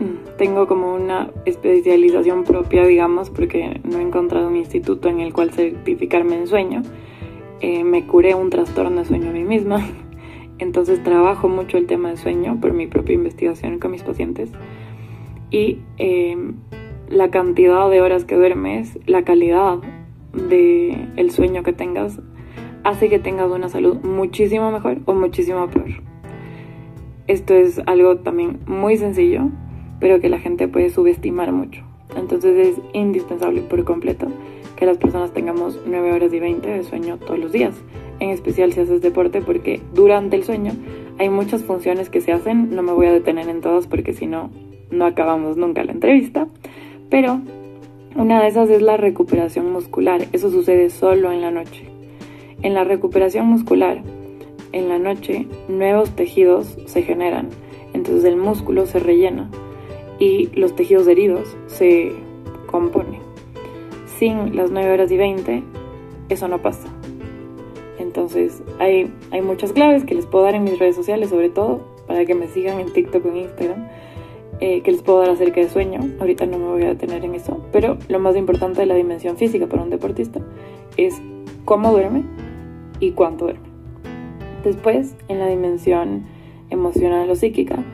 mm, 0.00 0.23
tengo 0.36 0.66
como 0.66 0.94
una 0.94 1.30
especialización 1.44 2.44
propia, 2.44 2.84
digamos, 2.84 3.30
porque 3.30 3.80
no 3.84 3.98
he 3.98 4.02
encontrado 4.02 4.48
un 4.48 4.56
instituto 4.56 5.08
en 5.08 5.20
el 5.20 5.32
cual 5.32 5.50
certificarme 5.50 6.36
en 6.36 6.46
sueño. 6.46 6.82
Eh, 7.60 7.84
me 7.84 8.06
curé 8.06 8.34
un 8.34 8.50
trastorno 8.50 9.00
de 9.00 9.04
sueño 9.04 9.30
a 9.30 9.32
mí 9.32 9.44
misma. 9.44 9.80
Entonces 10.58 11.02
trabajo 11.02 11.48
mucho 11.48 11.78
el 11.78 11.86
tema 11.86 12.08
del 12.08 12.18
sueño 12.18 12.58
por 12.60 12.72
mi 12.72 12.86
propia 12.86 13.14
investigación 13.14 13.78
con 13.78 13.90
mis 13.90 14.02
pacientes 14.02 14.50
y 15.50 15.78
em, 15.98 16.54
la 17.08 17.30
cantidad 17.30 17.88
de 17.90 18.00
horas 18.00 18.24
que 18.24 18.34
duermes, 18.34 18.98
la 19.06 19.24
calidad 19.24 19.78
del 20.32 21.12
el 21.16 21.30
sueño 21.30 21.62
que 21.62 21.72
tengas, 21.72 22.20
hace 22.82 23.08
que 23.08 23.18
tengas 23.18 23.50
una 23.50 23.68
salud 23.68 23.96
muchísimo 24.02 24.70
mejor 24.70 24.98
o 25.06 25.14
muchísimo 25.14 25.68
peor. 25.68 26.02
Esto 27.26 27.54
es 27.54 27.80
algo 27.86 28.18
también 28.18 28.60
muy 28.66 28.96
sencillo, 28.96 29.50
pero 30.00 30.20
que 30.20 30.28
la 30.28 30.38
gente 30.38 30.68
puede 30.68 30.90
subestimar 30.90 31.52
mucho. 31.52 31.82
Entonces 32.16 32.68
es 32.68 32.80
indispensable 32.92 33.62
por 33.62 33.84
completo 33.84 34.28
que 34.76 34.86
las 34.86 34.98
personas 34.98 35.32
tengamos 35.32 35.80
9 35.86 36.12
horas 36.12 36.32
y 36.32 36.40
20 36.40 36.68
de 36.68 36.82
sueño 36.84 37.18
todos 37.18 37.38
los 37.38 37.52
días, 37.52 37.74
en 38.20 38.30
especial 38.30 38.72
si 38.72 38.80
haces 38.80 39.00
deporte, 39.02 39.40
porque 39.40 39.80
durante 39.92 40.36
el 40.36 40.44
sueño 40.44 40.72
hay 41.18 41.28
muchas 41.28 41.62
funciones 41.62 42.10
que 42.10 42.20
se 42.20 42.32
hacen, 42.32 42.74
no 42.74 42.82
me 42.82 42.92
voy 42.92 43.06
a 43.06 43.12
detener 43.12 43.48
en 43.48 43.60
todas 43.60 43.86
porque 43.86 44.12
si 44.12 44.26
no 44.26 44.50
no 44.90 45.06
acabamos 45.06 45.56
nunca 45.56 45.84
la 45.84 45.92
entrevista, 45.92 46.46
pero 47.10 47.40
una 48.16 48.40
de 48.40 48.48
esas 48.48 48.70
es 48.70 48.80
la 48.80 48.96
recuperación 48.96 49.72
muscular. 49.72 50.26
Eso 50.32 50.50
sucede 50.50 50.90
solo 50.90 51.32
en 51.32 51.40
la 51.40 51.50
noche. 51.50 51.84
En 52.62 52.74
la 52.74 52.84
recuperación 52.84 53.46
muscular, 53.46 54.02
en 54.72 54.88
la 54.88 54.98
noche, 54.98 55.46
nuevos 55.68 56.10
tejidos 56.10 56.78
se 56.86 57.02
generan. 57.02 57.48
Entonces 57.92 58.24
el 58.24 58.36
músculo 58.36 58.86
se 58.86 59.00
rellena 59.00 59.50
y 60.24 60.48
los 60.54 60.74
tejidos 60.74 61.06
heridos 61.06 61.54
se 61.66 62.12
componen. 62.66 63.20
Sin 64.18 64.56
las 64.56 64.70
9 64.70 64.90
horas 64.90 65.10
y 65.10 65.18
20, 65.18 65.62
eso 66.30 66.48
no 66.48 66.62
pasa. 66.62 66.88
Entonces, 67.98 68.62
hay, 68.78 69.12
hay 69.32 69.42
muchas 69.42 69.72
claves 69.72 70.04
que 70.04 70.14
les 70.14 70.24
puedo 70.24 70.44
dar 70.44 70.54
en 70.54 70.64
mis 70.64 70.78
redes 70.78 70.96
sociales, 70.96 71.28
sobre 71.28 71.50
todo 71.50 71.82
para 72.06 72.24
que 72.24 72.34
me 72.34 72.48
sigan 72.48 72.80
en 72.80 72.90
TikTok 72.92 73.24
o 73.24 73.28
en 73.28 73.36
Instagram, 73.36 73.88
eh, 74.60 74.80
que 74.80 74.92
les 74.92 75.02
puedo 75.02 75.20
dar 75.20 75.30
acerca 75.30 75.60
de 75.60 75.68
sueño. 75.68 76.00
Ahorita 76.18 76.46
no 76.46 76.58
me 76.58 76.66
voy 76.68 76.82
a 76.84 76.88
detener 76.88 77.22
en 77.24 77.34
eso, 77.34 77.62
pero 77.70 77.98
lo 78.08 78.18
más 78.18 78.34
importante 78.36 78.80
de 78.80 78.86
la 78.86 78.94
dimensión 78.94 79.36
física 79.36 79.66
para 79.66 79.82
un 79.82 79.90
deportista 79.90 80.40
es 80.96 81.20
cómo 81.66 81.92
duerme 81.92 82.22
y 82.98 83.10
cuánto 83.10 83.44
duerme. 83.44 83.68
Después, 84.64 85.16
en 85.28 85.38
la 85.38 85.48
dimensión 85.48 86.24
emocional 86.70 87.28
o 87.28 87.34
psíquica, 87.34 87.84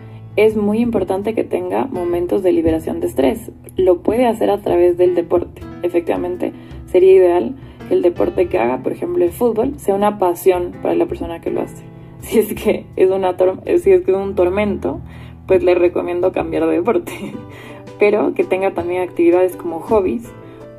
es 0.41 0.57
muy 0.57 0.79
importante 0.79 1.35
que 1.35 1.45
tenga 1.45 1.85
momentos 1.85 2.43
de 2.43 2.53
liberación 2.53 2.99
de 3.01 3.09
estrés. 3.09 3.51
Lo 3.77 3.99
puede 3.99 4.27
hacer 4.27 4.49
a 4.49 4.63
través 4.63 4.97
del 4.97 5.15
deporte. 5.15 5.61
Efectivamente, 5.83 6.55
sería 6.87 7.13
ideal 7.13 7.57
que 7.87 7.93
el 7.93 8.01
deporte 8.01 8.49
que 8.49 8.59
haga, 8.59 8.83
por 8.83 8.93
ejemplo 8.93 9.23
el 9.23 9.33
fútbol, 9.33 9.79
sea 9.79 9.95
una 9.95 10.19
pasión 10.19 10.73
para 10.81 10.95
la 10.95 11.05
persona 11.05 11.43
que 11.43 11.51
lo 11.51 11.61
hace. 11.61 11.85
Si 12.21 12.39
es 12.39 12.55
que 12.55 12.87
es, 12.97 13.11
una 13.11 13.37
si 13.37 13.91
es, 13.91 14.03
que 14.03 14.11
es 14.11 14.17
un 14.17 14.35
tormento, 14.35 15.01
pues 15.47 15.63
le 15.63 15.75
recomiendo 15.75 16.33
cambiar 16.33 16.67
de 16.67 16.77
deporte. 16.77 17.13
Pero 17.99 18.33
que 18.33 18.45
tenga 18.45 18.73
también 18.73 19.03
actividades 19.03 19.57
como 19.57 19.81
hobbies 19.81 20.27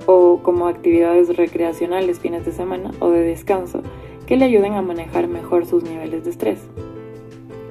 o 0.08 0.39
como 0.41 0.68
actividades 0.68 1.38
recreacionales 1.38 2.20
fines 2.20 2.46
de 2.46 2.51
semana 2.51 2.89
o 3.00 3.12
de 3.12 3.22
descanso 3.22 3.84
que 4.25 4.38
le 4.38 4.46
ayuden 4.46 4.74
a 4.74 4.82
manejar 4.82 5.27
mejor 5.27 5.68
sus 5.68 5.84
niveles 5.84 6.24
de 6.24 6.32
estrés. 6.32 6.68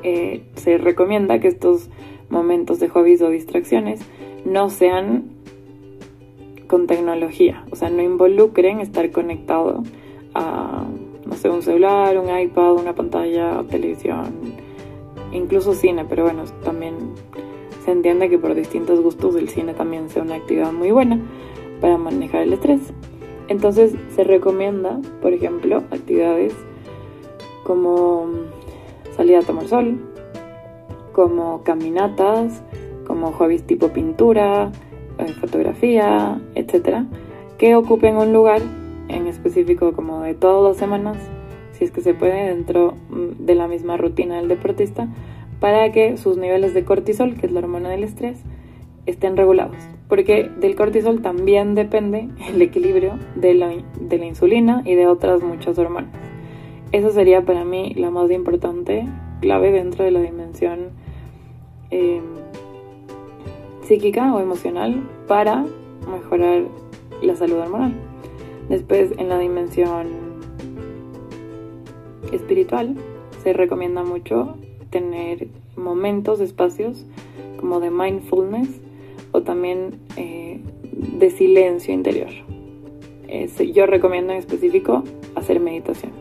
Eh, 0.02 0.42
se 0.56 0.78
recomienda 0.78 1.40
que 1.40 1.48
estos 1.48 1.90
momentos 2.28 2.78
de 2.80 2.88
hobbies 2.88 3.22
o 3.22 3.28
distracciones 3.28 4.00
no 4.44 4.70
sean 4.70 5.24
con 6.66 6.86
tecnología, 6.86 7.64
o 7.72 7.76
sea, 7.76 7.90
no 7.90 8.00
involucren 8.00 8.78
estar 8.78 9.10
conectado 9.10 9.82
a, 10.34 10.84
no 11.26 11.34
sé, 11.34 11.50
un 11.50 11.62
celular, 11.62 12.16
un 12.16 12.38
iPad, 12.38 12.74
una 12.74 12.94
pantalla, 12.94 13.62
televisión, 13.68 14.54
incluso 15.32 15.74
cine, 15.74 16.04
pero 16.08 16.22
bueno, 16.22 16.44
también 16.64 16.94
se 17.84 17.90
entiende 17.90 18.30
que 18.30 18.38
por 18.38 18.54
distintos 18.54 19.00
gustos 19.00 19.34
el 19.34 19.48
cine 19.48 19.74
también 19.74 20.08
sea 20.10 20.22
una 20.22 20.36
actividad 20.36 20.72
muy 20.72 20.92
buena 20.92 21.20
para 21.80 21.98
manejar 21.98 22.42
el 22.42 22.52
estrés. 22.52 22.80
Entonces 23.48 23.94
se 24.14 24.22
recomienda, 24.22 25.00
por 25.20 25.32
ejemplo, 25.32 25.78
actividades 25.90 26.54
como 27.64 28.28
salir 29.20 29.36
a 29.36 29.42
tomar 29.42 29.68
sol, 29.68 30.00
como 31.12 31.62
caminatas, 31.62 32.62
como 33.06 33.32
hobbies 33.32 33.64
tipo 33.64 33.88
pintura, 33.88 34.72
eh, 35.18 35.34
fotografía, 35.38 36.40
etcétera, 36.54 37.04
que 37.58 37.74
ocupen 37.74 38.16
un 38.16 38.32
lugar 38.32 38.62
en 39.08 39.26
específico 39.26 39.92
como 39.92 40.22
de 40.22 40.32
todas 40.32 40.66
las 40.66 40.78
semanas, 40.78 41.18
si 41.72 41.84
es 41.84 41.90
que 41.90 42.00
se 42.00 42.14
puede, 42.14 42.48
dentro 42.48 42.94
mm, 43.10 43.44
de 43.44 43.54
la 43.54 43.68
misma 43.68 43.98
rutina 43.98 44.36
del 44.36 44.48
deportista, 44.48 45.06
para 45.60 45.92
que 45.92 46.16
sus 46.16 46.38
niveles 46.38 46.72
de 46.72 46.86
cortisol, 46.86 47.34
que 47.34 47.44
es 47.44 47.52
la 47.52 47.58
hormona 47.58 47.90
del 47.90 48.04
estrés, 48.04 48.38
estén 49.04 49.36
regulados. 49.36 49.76
Porque 50.08 50.48
del 50.60 50.76
cortisol 50.76 51.20
también 51.20 51.74
depende 51.74 52.30
el 52.48 52.62
equilibrio 52.62 53.18
de 53.34 53.52
la, 53.52 53.70
de 54.00 54.18
la 54.18 54.24
insulina 54.24 54.80
y 54.86 54.94
de 54.94 55.08
otras 55.08 55.42
muchas 55.42 55.78
hormonas. 55.78 56.19
Eso 56.92 57.10
sería 57.10 57.44
para 57.44 57.64
mí 57.64 57.94
la 57.94 58.10
más 58.10 58.30
importante 58.32 59.06
clave 59.40 59.70
dentro 59.70 60.04
de 60.04 60.10
la 60.10 60.20
dimensión 60.20 60.90
em, 61.90 62.24
psíquica 63.82 64.34
o 64.34 64.40
emocional 64.40 65.08
para 65.28 65.64
mejorar 66.10 66.64
la 67.22 67.36
salud 67.36 67.58
hormonal. 67.58 67.94
Después, 68.68 69.12
en 69.18 69.28
la 69.28 69.38
dimensión 69.38 70.08
espiritual, 72.32 72.96
se 73.42 73.52
recomienda 73.52 74.02
mucho 74.02 74.56
tener 74.90 75.46
momentos, 75.76 76.40
espacios 76.40 77.04
como 77.58 77.78
de 77.78 77.90
mindfulness 77.90 78.80
o 79.30 79.42
también 79.42 80.00
eh, 80.16 80.60
de 80.92 81.30
silencio 81.30 81.94
interior. 81.94 82.30
yo 83.72 83.86
recomiendo 83.86 84.32
en 84.32 84.38
específico 84.38 85.04
hacer 85.36 85.60
meditación. 85.60 86.19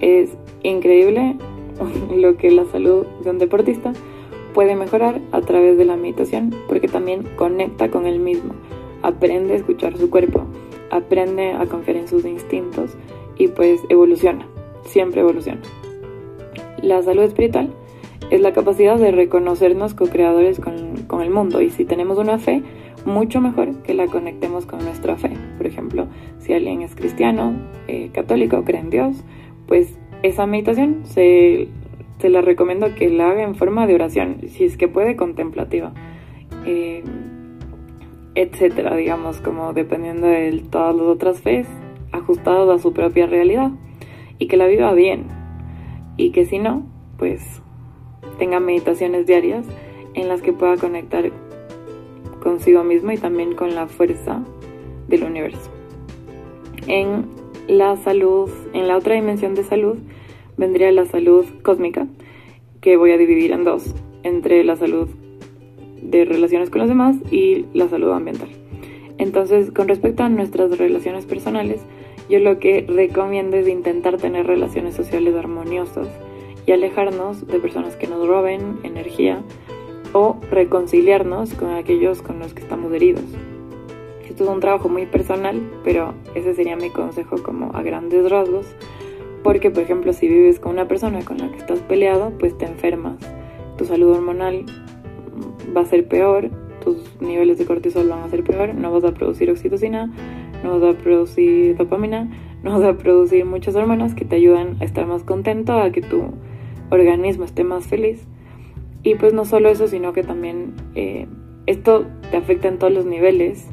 Es 0.00 0.30
increíble 0.62 1.36
lo 2.16 2.36
que 2.36 2.50
la 2.50 2.64
salud 2.66 3.06
de 3.22 3.30
un 3.30 3.38
deportista 3.38 3.92
puede 4.54 4.74
mejorar 4.74 5.20
a 5.32 5.40
través 5.42 5.76
de 5.76 5.84
la 5.84 5.96
meditación 5.96 6.54
porque 6.66 6.88
también 6.88 7.24
conecta 7.36 7.90
con 7.90 8.06
él 8.06 8.18
mismo, 8.18 8.54
aprende 9.02 9.52
a 9.52 9.56
escuchar 9.56 9.98
su 9.98 10.08
cuerpo, 10.08 10.44
aprende 10.90 11.52
a 11.52 11.66
confiar 11.66 11.98
en 11.98 12.08
sus 12.08 12.24
instintos 12.24 12.96
y 13.36 13.48
pues 13.48 13.82
evoluciona, 13.90 14.46
siempre 14.84 15.20
evoluciona. 15.20 15.60
La 16.82 17.02
salud 17.02 17.22
espiritual 17.22 17.70
es 18.30 18.40
la 18.40 18.52
capacidad 18.52 18.96
de 18.96 19.12
reconocernos 19.12 19.94
co-creadores 19.94 20.58
con, 20.58 21.02
con, 21.06 21.20
el 21.20 21.30
mundo 21.30 21.60
y 21.60 21.70
si 21.70 21.84
tenemos 21.84 22.18
una 22.18 22.38
fe, 22.38 22.62
mucho 23.04 23.40
mejor 23.40 23.82
que 23.82 23.94
la 23.94 24.06
conectemos 24.06 24.66
con 24.66 24.84
nuestra 24.84 25.16
fe. 25.16 25.30
Por 25.58 25.66
ejemplo, 25.66 26.06
si 26.38 26.52
alguien 26.52 26.82
es 26.82 26.94
cristiano, 26.94 27.54
eh, 27.88 28.10
católico, 28.12 28.64
cree 28.64 28.80
en 28.80 28.90
Dios, 28.90 29.16
pues 29.66 29.96
esa 30.22 30.46
meditación 30.46 31.02
se, 31.04 31.68
la 32.22 32.40
recomiendo 32.40 32.94
que 32.94 33.08
la 33.10 33.30
haga 33.30 33.42
en 33.42 33.54
forma 33.54 33.86
de 33.86 33.94
oración, 33.94 34.38
si 34.48 34.64
es 34.64 34.76
que 34.76 34.88
puede, 34.88 35.16
contemplativa, 35.16 35.92
eh, 36.64 37.04
etcétera, 38.34 38.96
digamos, 38.96 39.40
como 39.40 39.72
dependiendo 39.72 40.26
de 40.26 40.64
todas 40.70 40.94
las 40.94 41.06
otras 41.06 41.40
fes, 41.40 41.66
ajustados 42.12 42.74
a 42.74 42.82
su 42.82 42.92
propia 42.92 43.26
realidad, 43.26 43.70
y 44.38 44.48
que 44.48 44.56
la 44.56 44.66
viva 44.66 44.92
bien, 44.92 45.26
y 46.16 46.30
que 46.30 46.46
si 46.46 46.58
no, 46.58 46.86
pues 47.18 47.62
tenga 48.38 48.60
meditaciones 48.60 49.26
diarias 49.26 49.66
en 50.14 50.28
las 50.28 50.42
que 50.42 50.52
pueda 50.52 50.76
conectar 50.76 51.30
consigo 52.42 52.84
mismo 52.84 53.12
y 53.12 53.18
también 53.18 53.54
con 53.54 53.74
la 53.74 53.86
fuerza 53.86 54.42
del 55.08 55.24
universo. 55.24 55.70
En 56.86 57.26
la 57.68 57.96
salud, 57.96 58.50
en 58.72 58.88
la 58.88 58.96
otra 58.96 59.14
dimensión 59.14 59.54
de 59.54 59.64
salud, 59.64 59.96
vendría 60.56 60.90
la 60.92 61.04
salud 61.04 61.44
cósmica, 61.62 62.06
que 62.80 62.96
voy 62.96 63.12
a 63.12 63.18
dividir 63.18 63.52
en 63.52 63.64
dos, 63.64 63.94
entre 64.22 64.62
la 64.64 64.76
salud 64.76 65.08
de 66.02 66.24
relaciones 66.24 66.70
con 66.70 66.80
los 66.80 66.88
demás 66.88 67.16
y 67.30 67.66
la 67.74 67.88
salud 67.88 68.12
ambiental. 68.12 68.48
Entonces, 69.18 69.70
con 69.70 69.88
respecto 69.88 70.22
a 70.22 70.28
nuestras 70.28 70.76
relaciones 70.78 71.24
personales, 71.24 71.80
yo 72.28 72.38
lo 72.40 72.58
que 72.58 72.84
recomiendo 72.86 73.56
es 73.56 73.68
intentar 73.68 74.16
tener 74.18 74.46
relaciones 74.46 74.94
sociales 74.94 75.34
armoniosas 75.34 76.08
y 76.66 76.72
alejarnos 76.72 77.46
de 77.46 77.60
personas 77.60 77.96
que 77.96 78.08
nos 78.08 78.26
roben 78.26 78.78
energía 78.82 79.42
o 80.12 80.36
reconciliarnos 80.50 81.54
con 81.54 81.70
aquellos 81.70 82.22
con 82.22 82.38
los 82.38 82.52
que 82.52 82.62
estamos 82.62 82.92
heridos. 82.92 83.24
Esto 84.36 84.44
es 84.44 84.50
un 84.50 84.60
trabajo 84.60 84.90
muy 84.90 85.06
personal, 85.06 85.62
pero 85.82 86.12
ese 86.34 86.52
sería 86.52 86.76
mi 86.76 86.90
consejo 86.90 87.42
como 87.42 87.74
a 87.74 87.80
grandes 87.80 88.30
rasgos, 88.30 88.66
porque 89.42 89.70
por 89.70 89.82
ejemplo 89.82 90.12
si 90.12 90.28
vives 90.28 90.60
con 90.60 90.72
una 90.72 90.86
persona 90.86 91.24
con 91.24 91.38
la 91.38 91.50
que 91.50 91.56
estás 91.56 91.80
peleado, 91.80 92.34
pues 92.38 92.58
te 92.58 92.66
enfermas, 92.66 93.16
tu 93.78 93.86
salud 93.86 94.10
hormonal 94.10 94.66
va 95.74 95.80
a 95.80 95.86
ser 95.86 96.06
peor, 96.06 96.50
tus 96.84 97.18
niveles 97.18 97.56
de 97.56 97.64
cortisol 97.64 98.10
van 98.10 98.24
a 98.24 98.28
ser 98.28 98.44
peor, 98.44 98.74
no 98.74 98.92
vas 98.92 99.04
a 99.04 99.14
producir 99.14 99.50
oxitocina, 99.50 100.12
no 100.62 100.78
vas 100.78 100.94
a 100.94 100.98
producir 100.98 101.74
dopamina, 101.78 102.30
no 102.62 102.78
vas 102.78 102.86
a 102.86 102.98
producir 102.98 103.46
muchas 103.46 103.74
hormonas 103.74 104.14
que 104.14 104.26
te 104.26 104.36
ayudan 104.36 104.76
a 104.82 104.84
estar 104.84 105.06
más 105.06 105.22
contento, 105.22 105.80
a 105.80 105.92
que 105.92 106.02
tu 106.02 106.24
organismo 106.90 107.46
esté 107.46 107.64
más 107.64 107.86
feliz. 107.86 108.26
Y 109.02 109.14
pues 109.14 109.32
no 109.32 109.46
solo 109.46 109.70
eso, 109.70 109.88
sino 109.88 110.12
que 110.12 110.22
también 110.22 110.74
eh, 110.94 111.26
esto 111.64 112.04
te 112.30 112.36
afecta 112.36 112.68
en 112.68 112.78
todos 112.78 112.92
los 112.92 113.06
niveles 113.06 113.66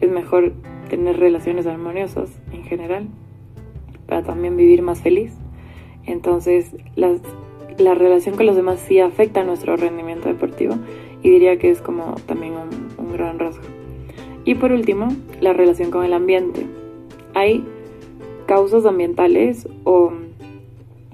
es 0.00 0.10
mejor 0.10 0.52
tener 0.88 1.18
relaciones 1.18 1.66
armoniosas 1.66 2.30
en 2.52 2.64
general 2.64 3.08
para 4.06 4.22
también 4.22 4.56
vivir 4.56 4.82
más 4.82 5.00
feliz. 5.00 5.32
Entonces, 6.06 6.74
la 6.96 7.94
relación 7.94 8.36
con 8.36 8.46
los 8.46 8.56
demás 8.56 8.80
sí 8.80 8.98
afecta 8.98 9.44
nuestro 9.44 9.76
rendimiento 9.76 10.28
deportivo 10.28 10.74
y 11.22 11.30
diría 11.30 11.58
que 11.58 11.70
es 11.70 11.80
como 11.80 12.16
también 12.26 12.54
un, 12.54 13.04
un 13.04 13.12
gran 13.12 13.38
rasgo. 13.38 13.64
Y 14.44 14.54
por 14.54 14.72
último, 14.72 15.08
la 15.40 15.52
relación 15.52 15.90
con 15.90 16.04
el 16.04 16.12
ambiente. 16.12 16.66
Hay 17.34 17.64
causas 18.46 18.86
ambientales 18.86 19.68
o 19.84 20.12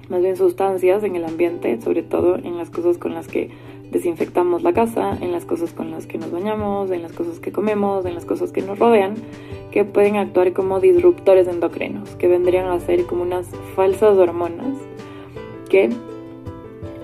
más 0.09 0.23
bien 0.23 0.37
sustancias 0.37 1.03
en 1.03 1.17
el 1.17 1.25
ambiente, 1.25 1.81
sobre 1.81 2.03
todo 2.03 2.37
en 2.37 2.57
las 2.57 2.71
cosas 2.71 2.99
con 2.99 3.15
las 3.15 3.27
que 3.27 3.51
desinfectamos 3.91 4.63
la 4.63 4.73
casa, 4.73 5.17
en 5.21 5.33
las 5.33 5.45
cosas 5.45 5.73
con 5.73 5.91
las 5.91 6.07
que 6.07 6.19
nos 6.19 6.31
bañamos, 6.31 6.91
en 6.91 7.03
las 7.03 7.13
cosas 7.13 7.41
que 7.41 7.53
comemos, 7.53 8.05
en 8.05 8.15
las 8.15 8.25
cosas 8.25 8.53
que 8.53 8.63
nos 8.63 8.79
rodean, 8.79 9.15
que 9.71 9.85
pueden 9.85 10.17
actuar 10.17 10.53
como 10.53 10.81
disruptores 10.81 11.49
endocrinos, 11.49 12.17
que 12.17 12.29
vendrían 12.29 12.67
a 12.67 12.81
ser 12.81 13.07
como 13.07 13.23
unas 13.23 13.49
falsas 13.75 14.17
hormonas 14.17 14.77
que 15.69 15.91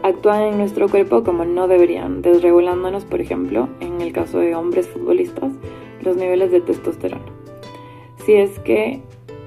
actúan 0.03 0.43
en 0.43 0.59
nuestro 0.59 0.89
cuerpo 0.89 1.23
como 1.23 1.45
no 1.45 1.69
deberían, 1.69 2.23
desregulándonos, 2.23 3.05
por 3.05 3.21
ejemplo, 3.21 3.69
en 3.81 4.01
el 4.01 4.13
caso 4.13 4.39
de 4.39 4.55
hombres 4.55 4.89
futbolistas, 4.89 5.53
los 6.03 6.17
niveles 6.17 6.51
de 6.51 6.61
testosterona. 6.61 7.25
Si 8.25 8.35
es 8.35 8.59
que 8.61 9.03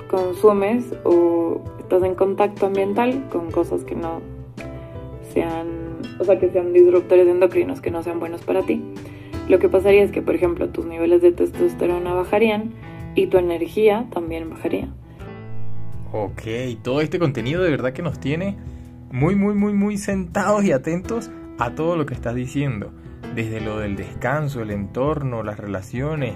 consumes 0.10 0.94
o 1.04 1.62
estás 1.80 2.04
en 2.04 2.16
contacto 2.16 2.66
ambiental 2.66 3.28
con 3.32 3.52
cosas 3.52 3.84
que 3.84 3.96
no 3.96 4.22
sean, 5.34 5.85
o 6.20 6.24
sea, 6.24 6.40
que 6.40 6.50
sean 6.50 6.74
disruptores 6.74 7.28
endocrinos, 7.28 7.82
que 7.82 7.92
no 7.92 8.04
sean 8.04 8.20
buenos 8.20 8.42
para 8.42 8.62
ti, 8.64 8.82
lo 9.48 9.60
que 9.60 9.70
pasaría 9.70 10.04
es 10.04 10.12
que, 10.12 10.22
por 10.22 10.36
ejemplo, 10.36 10.70
tus 10.70 10.86
niveles 10.86 11.22
de 11.22 11.32
testosterona 11.32 12.14
bajarían 12.14 12.72
y 13.14 13.28
tu 13.28 13.38
energía 13.38 14.08
también 14.12 14.50
bajaría. 14.50 14.88
Ok, 16.12 16.42
todo 16.82 17.02
este 17.02 17.20
contenido 17.20 17.62
de 17.62 17.70
verdad 17.70 17.94
que 17.94 18.02
nos 18.02 18.20
tiene 18.20 18.58
muy, 19.12 19.36
muy, 19.36 19.54
muy, 19.54 19.74
muy 19.74 19.98
sentados 19.98 20.64
y 20.64 20.72
atentos 20.72 21.30
a 21.60 21.76
todo 21.76 21.96
lo 21.96 22.06
que 22.06 22.14
estás 22.14 22.36
diciendo. 22.36 22.92
Desde 23.36 23.62
lo 23.62 23.80
del 23.80 23.96
descanso, 23.96 24.62
el 24.62 24.72
entorno, 24.72 25.44
las 25.44 25.60
relaciones, 25.60 26.34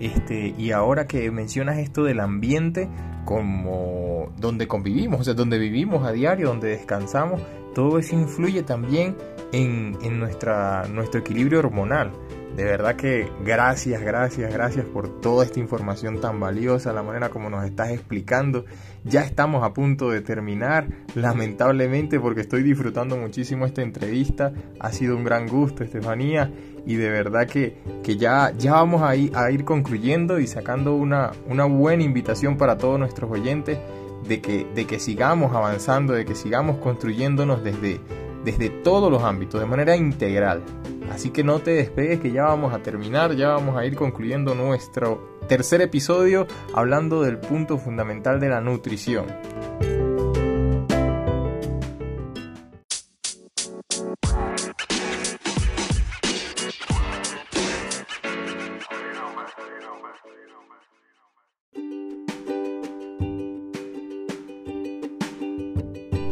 este, 0.00 0.54
y 0.56 0.72
ahora 0.72 1.06
que 1.06 1.30
mencionas 1.30 1.78
esto 1.78 2.04
del 2.04 2.20
ambiente 2.20 2.88
como 3.24 4.32
donde 4.38 4.66
convivimos, 4.66 5.20
o 5.20 5.24
sea, 5.24 5.34
donde 5.34 5.58
vivimos 5.58 6.06
a 6.06 6.12
diario, 6.12 6.48
donde 6.48 6.68
descansamos, 6.68 7.40
todo 7.74 7.98
eso 7.98 8.14
influye 8.14 8.62
también 8.62 9.16
en, 9.52 9.98
en 10.02 10.18
nuestra, 10.18 10.86
nuestro 10.88 11.20
equilibrio 11.20 11.60
hormonal. 11.60 12.12
De 12.56 12.64
verdad 12.64 12.96
que 12.96 13.28
gracias, 13.44 14.02
gracias, 14.02 14.52
gracias 14.52 14.84
por 14.84 15.20
toda 15.20 15.44
esta 15.44 15.60
información 15.60 16.20
tan 16.20 16.40
valiosa, 16.40 16.92
la 16.92 17.02
manera 17.02 17.30
como 17.30 17.48
nos 17.48 17.64
estás 17.64 17.90
explicando. 17.90 18.64
Ya 19.04 19.22
estamos 19.22 19.62
a 19.62 19.72
punto 19.72 20.10
de 20.10 20.20
terminar, 20.20 20.88
lamentablemente, 21.14 22.18
porque 22.18 22.40
estoy 22.40 22.64
disfrutando 22.64 23.16
muchísimo 23.16 23.66
esta 23.66 23.82
entrevista. 23.82 24.52
Ha 24.80 24.92
sido 24.92 25.16
un 25.16 25.24
gran 25.24 25.46
gusto, 25.46 25.84
Estefanía, 25.84 26.50
y 26.84 26.96
de 26.96 27.08
verdad 27.08 27.46
que, 27.46 27.78
que 28.02 28.16
ya, 28.16 28.52
ya 28.58 28.72
vamos 28.72 29.02
a 29.02 29.14
ir, 29.14 29.30
a 29.36 29.50
ir 29.52 29.64
concluyendo 29.64 30.40
y 30.40 30.46
sacando 30.48 30.96
una, 30.96 31.30
una 31.48 31.64
buena 31.64 32.02
invitación 32.02 32.56
para 32.56 32.76
todos 32.76 32.98
nuestros 32.98 33.30
oyentes 33.30 33.78
de 34.26 34.40
que, 34.40 34.66
de 34.74 34.86
que 34.86 34.98
sigamos 34.98 35.54
avanzando, 35.54 36.12
de 36.12 36.24
que 36.24 36.34
sigamos 36.34 36.78
construyéndonos 36.78 37.62
desde, 37.62 38.00
desde 38.44 38.70
todos 38.70 39.10
los 39.10 39.22
ámbitos, 39.22 39.60
de 39.60 39.66
manera 39.66 39.96
integral. 39.96 40.62
Así 41.10 41.30
que 41.30 41.42
no 41.42 41.58
te 41.58 41.72
despegues 41.72 42.20
que 42.20 42.30
ya 42.30 42.44
vamos 42.44 42.72
a 42.72 42.78
terminar, 42.78 43.34
ya 43.34 43.48
vamos 43.48 43.76
a 43.76 43.84
ir 43.84 43.96
concluyendo 43.96 44.54
nuestro 44.54 45.38
tercer 45.48 45.80
episodio 45.80 46.46
hablando 46.72 47.22
del 47.22 47.38
punto 47.38 47.78
fundamental 47.78 48.38
de 48.38 48.48
la 48.48 48.60
nutrición. 48.60 49.26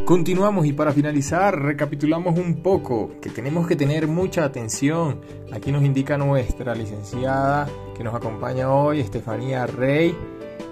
Continuamos 0.09 0.65
y 0.65 0.73
para 0.73 0.95
finalizar 0.95 1.55
recapitulamos 1.61 2.39
un 2.39 2.63
poco 2.63 3.11
que 3.21 3.29
tenemos 3.29 3.67
que 3.67 3.77
tener 3.77 4.09
mucha 4.09 4.43
atención. 4.43 5.21
Aquí 5.53 5.71
nos 5.71 5.83
indica 5.85 6.17
nuestra 6.17 6.75
licenciada 6.75 7.69
que 7.95 8.03
nos 8.03 8.15
acompaña 8.15 8.73
hoy, 8.73 9.01
Estefanía 9.01 9.67
Rey, 9.67 10.17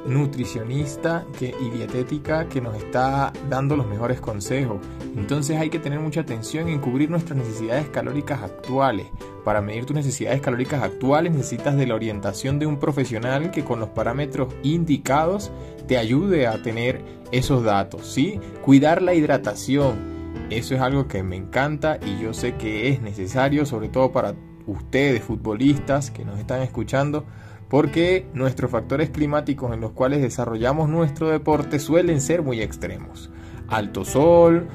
nutricionista 0.06 1.26
y 1.38 1.68
dietética 1.68 2.48
que 2.48 2.62
nos 2.62 2.78
está 2.78 3.30
dando 3.50 3.76
los 3.76 3.86
mejores 3.86 4.22
consejos. 4.22 4.78
Entonces 5.16 5.56
hay 5.56 5.70
que 5.70 5.78
tener 5.78 5.98
mucha 5.98 6.20
atención 6.20 6.68
en 6.68 6.78
cubrir 6.78 7.10
nuestras 7.10 7.38
necesidades 7.38 7.88
calóricas 7.88 8.42
actuales. 8.42 9.06
Para 9.44 9.62
medir 9.62 9.86
tus 9.86 9.96
necesidades 9.96 10.40
calóricas 10.40 10.82
actuales 10.82 11.32
necesitas 11.32 11.76
de 11.76 11.86
la 11.86 11.94
orientación 11.94 12.58
de 12.58 12.66
un 12.66 12.78
profesional 12.78 13.50
que 13.50 13.64
con 13.64 13.80
los 13.80 13.88
parámetros 13.88 14.54
indicados 14.62 15.50
te 15.88 15.96
ayude 15.96 16.46
a 16.46 16.62
tener 16.62 17.02
esos 17.32 17.64
datos, 17.64 18.06
¿sí? 18.06 18.38
Cuidar 18.62 19.00
la 19.00 19.14
hidratación. 19.14 20.16
Eso 20.50 20.74
es 20.74 20.80
algo 20.80 21.08
que 21.08 21.22
me 21.22 21.36
encanta 21.36 21.98
y 22.04 22.20
yo 22.22 22.34
sé 22.34 22.56
que 22.56 22.90
es 22.90 23.00
necesario, 23.00 23.64
sobre 23.64 23.88
todo 23.88 24.12
para 24.12 24.34
ustedes, 24.66 25.22
futbolistas 25.22 26.10
que 26.10 26.24
nos 26.24 26.38
están 26.38 26.60
escuchando, 26.60 27.24
porque 27.68 28.26
nuestros 28.34 28.70
factores 28.70 29.10
climáticos 29.10 29.72
en 29.72 29.80
los 29.80 29.92
cuales 29.92 30.20
desarrollamos 30.20 30.88
nuestro 30.88 31.28
deporte 31.30 31.78
suelen 31.78 32.20
ser 32.20 32.42
muy 32.42 32.60
extremos. 32.60 33.30
Alto 33.68 34.04
sol, 34.04 34.68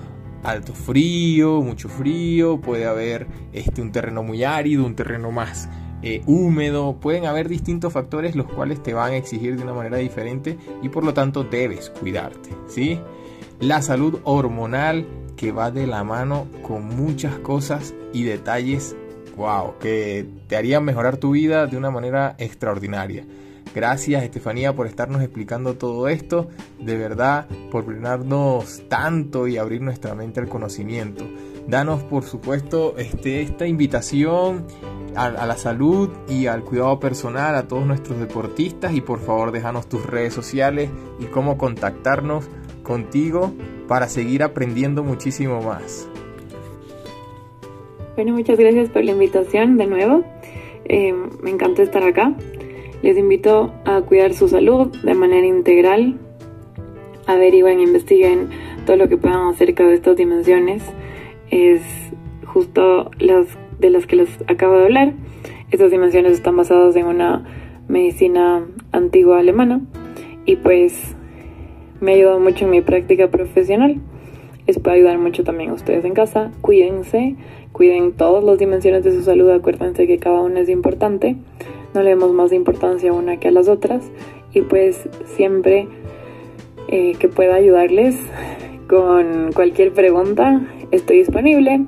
alto 0.44 0.74
frío, 0.74 1.62
mucho 1.62 1.90
frío, 1.90 2.60
puede 2.60 2.86
haber 2.86 3.28
este, 3.54 3.82
un 3.82 3.92
terreno 3.92 4.24
muy 4.24 4.44
árido, 4.44 4.86
un 4.86 4.96
terreno 4.96 5.32
más 5.32 5.70
eh, 6.04 6.24
húmedo, 6.26 6.96
pueden 7.00 7.26
haber 7.26 7.48
distintos 7.48 7.94
factores 7.94 8.36
los 8.36 8.48
cuales 8.48 8.82
te 8.82 8.94
van 8.94 9.14
a 9.14 9.18
exigir 9.18 9.56
de 9.56 9.64
una 9.64 9.74
manera 9.74 9.98
diferente 9.98 10.58
y 10.82 10.90
por 10.90 11.04
lo 11.04 11.14
tanto 11.14 11.44
debes 11.44 11.90
cuidarte, 11.92 12.50
¿sí? 12.68 13.00
La 13.60 13.84
salud 13.84 14.20
hormonal 14.24 15.06
que 15.36 15.52
va 15.52 15.70
de 15.70 15.86
la 15.86 16.04
mano 16.04 16.48
con 16.64 16.88
muchas 16.88 17.38
cosas 17.40 17.94
y 18.14 18.24
detalles, 18.24 18.96
wow, 19.38 19.78
que 19.80 20.26
te 20.48 20.56
harían 20.56 20.84
mejorar 20.84 21.18
tu 21.18 21.32
vida 21.32 21.68
de 21.68 21.78
una 21.78 21.92
manera 21.92 22.36
extraordinaria. 22.40 23.26
Gracias 23.74 24.24
Estefanía 24.24 24.76
por 24.76 24.88
estarnos 24.88 25.22
explicando 25.22 25.76
todo 25.76 26.10
esto, 26.10 26.50
de 26.80 26.98
verdad 26.98 27.48
por 27.72 27.86
brindarnos 27.86 28.84
tanto 28.90 29.48
y 29.48 29.58
abrir 29.58 29.82
nuestra 29.82 30.14
mente 30.14 30.42
al 30.42 30.50
conocimiento. 30.50 31.26
Danos 31.68 32.04
por 32.04 32.24
supuesto 32.24 32.96
este, 32.98 33.42
esta 33.42 33.68
invitación 33.68 34.66
a, 35.16 35.46
la 35.46 35.56
salud 35.58 36.10
y 36.28 36.48
al 36.48 36.64
cuidado 36.64 37.00
personal 37.00 37.56
a 37.56 37.68
todos 37.68 37.86
nuestros 37.86 38.20
deportistas 38.20 38.94
y 38.94 39.02
por 39.02 39.20
favor 39.20 39.52
déjanos 39.52 39.88
tus 39.88 40.06
redes 40.06 40.34
sociales 40.34 40.90
y 41.20 41.26
cómo 41.26 41.58
contactarnos 41.58 42.50
contigo 42.84 43.54
para 43.88 44.08
seguir 44.08 44.44
aprendiendo 44.44 45.04
muchísimo 45.04 45.62
más. 45.62 46.08
Bueno, 48.16 48.34
muchas 48.34 48.58
gracias 48.58 48.90
por 48.90 49.04
la 49.04 49.12
invitación 49.12 49.78
de 49.78 49.88
nuevo. 49.88 50.24
Eh, 50.86 51.14
me 51.42 51.52
encanta 51.52 51.84
estar 51.84 52.04
acá. 52.04 52.34
Les 53.02 53.18
invito 53.18 53.74
a 53.84 54.02
cuidar 54.02 54.34
su 54.34 54.48
salud 54.48 54.96
de 55.04 55.14
manera 55.16 55.48
integral. 55.48 56.20
Averigüen, 57.26 57.80
investiguen 57.80 58.50
todo 58.86 58.96
lo 58.96 59.10
que 59.10 59.18
puedan 59.18 59.48
acerca 59.48 59.88
de 59.88 59.96
estas 59.96 60.16
dimensiones. 60.16 60.84
Es 61.50 61.82
justo 62.46 63.10
las 63.20 63.48
de 63.80 63.90
las 63.90 64.06
que 64.06 64.18
les 64.18 64.30
acabo 64.48 64.78
de 64.78 64.84
hablar. 64.84 65.14
Estas 65.72 65.90
dimensiones 65.90 66.34
están 66.34 66.56
basadas 66.56 66.96
en 66.96 67.08
una 67.08 67.44
medicina 67.88 68.66
antigua 68.92 69.40
alemana 69.40 69.82
y 70.46 70.58
pues 70.58 71.16
me 72.00 72.12
ha 72.12 72.16
ayudado 72.16 72.40
mucho 72.40 72.66
en 72.66 72.72
mi 72.72 72.82
práctica 72.82 73.30
profesional. 73.30 74.00
Les 74.68 74.78
puede 74.78 74.98
ayudar 74.98 75.18
mucho 75.18 75.44
también 75.44 75.72
a 75.72 75.74
ustedes 75.74 76.06
en 76.06 76.14
casa. 76.14 76.52
Cuídense, 76.62 77.36
cuiden 77.72 78.12
todas 78.12 78.44
las 78.44 78.60
dimensiones 78.60 79.04
de 79.04 79.12
su 79.12 79.24
salud. 79.24 79.50
Acuérdense 79.50 80.06
que 80.06 80.20
cada 80.20 80.42
una 80.42 80.60
es 80.60 80.70
importante. 80.70 81.38
No 81.94 82.02
le 82.02 82.10
demos 82.10 82.32
más 82.34 82.54
importancia 82.54 83.12
a 83.12 83.14
una 83.14 83.38
que 83.38 83.50
a 83.50 83.52
las 83.52 83.68
otras. 83.68 84.04
Y 84.54 84.62
pues 84.62 85.08
siempre 85.36 85.88
eh, 86.88 87.14
que 87.20 87.28
pueda 87.30 87.56
ayudarles 87.56 88.18
con 88.88 89.52
cualquier 89.54 89.94
pregunta, 89.94 90.62
estoy 90.92 91.20
disponible. 91.20 91.86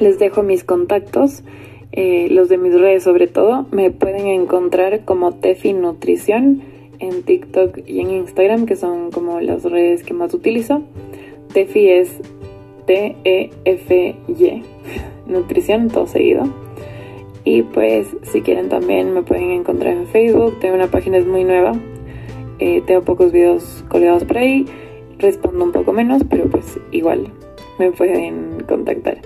Les 0.00 0.18
dejo 0.18 0.42
mis 0.42 0.64
contactos, 0.64 1.44
eh, 1.92 2.28
los 2.30 2.48
de 2.48 2.58
mis 2.58 2.74
redes 2.74 3.04
sobre 3.04 3.28
todo. 3.28 3.66
Me 3.70 3.90
pueden 3.90 4.26
encontrar 4.26 5.04
como 5.04 5.34
Tefi 5.36 5.72
Nutrición 5.72 6.62
en 6.98 7.22
TikTok 7.22 7.78
y 7.86 8.00
en 8.00 8.10
Instagram, 8.10 8.66
que 8.66 8.76
son 8.76 9.10
como 9.10 9.40
las 9.40 9.62
redes 9.62 10.02
que 10.02 10.14
más 10.14 10.34
utilizo. 10.34 10.82
Tefi 11.52 11.88
es 11.88 12.20
T-E-F-Y, 12.86 14.62
nutrición, 15.26 15.88
todo 15.88 16.06
seguido. 16.06 16.65
Y 17.46 17.62
pues 17.62 18.08
si 18.22 18.42
quieren 18.42 18.68
también 18.68 19.14
me 19.14 19.22
pueden 19.22 19.52
encontrar 19.52 19.94
en 19.94 20.08
Facebook, 20.08 20.58
tengo 20.58 20.74
una 20.74 20.88
página 20.88 21.16
es 21.16 21.26
muy 21.26 21.44
nueva, 21.44 21.74
eh, 22.58 22.82
tengo 22.84 23.02
pocos 23.02 23.30
videos 23.30 23.84
colgados 23.88 24.24
por 24.24 24.38
ahí, 24.38 24.66
respondo 25.18 25.64
un 25.64 25.70
poco 25.70 25.92
menos, 25.92 26.22
pero 26.28 26.50
pues 26.50 26.80
igual 26.90 27.28
me 27.78 27.92
pueden 27.92 28.64
contactar. 28.66 29.18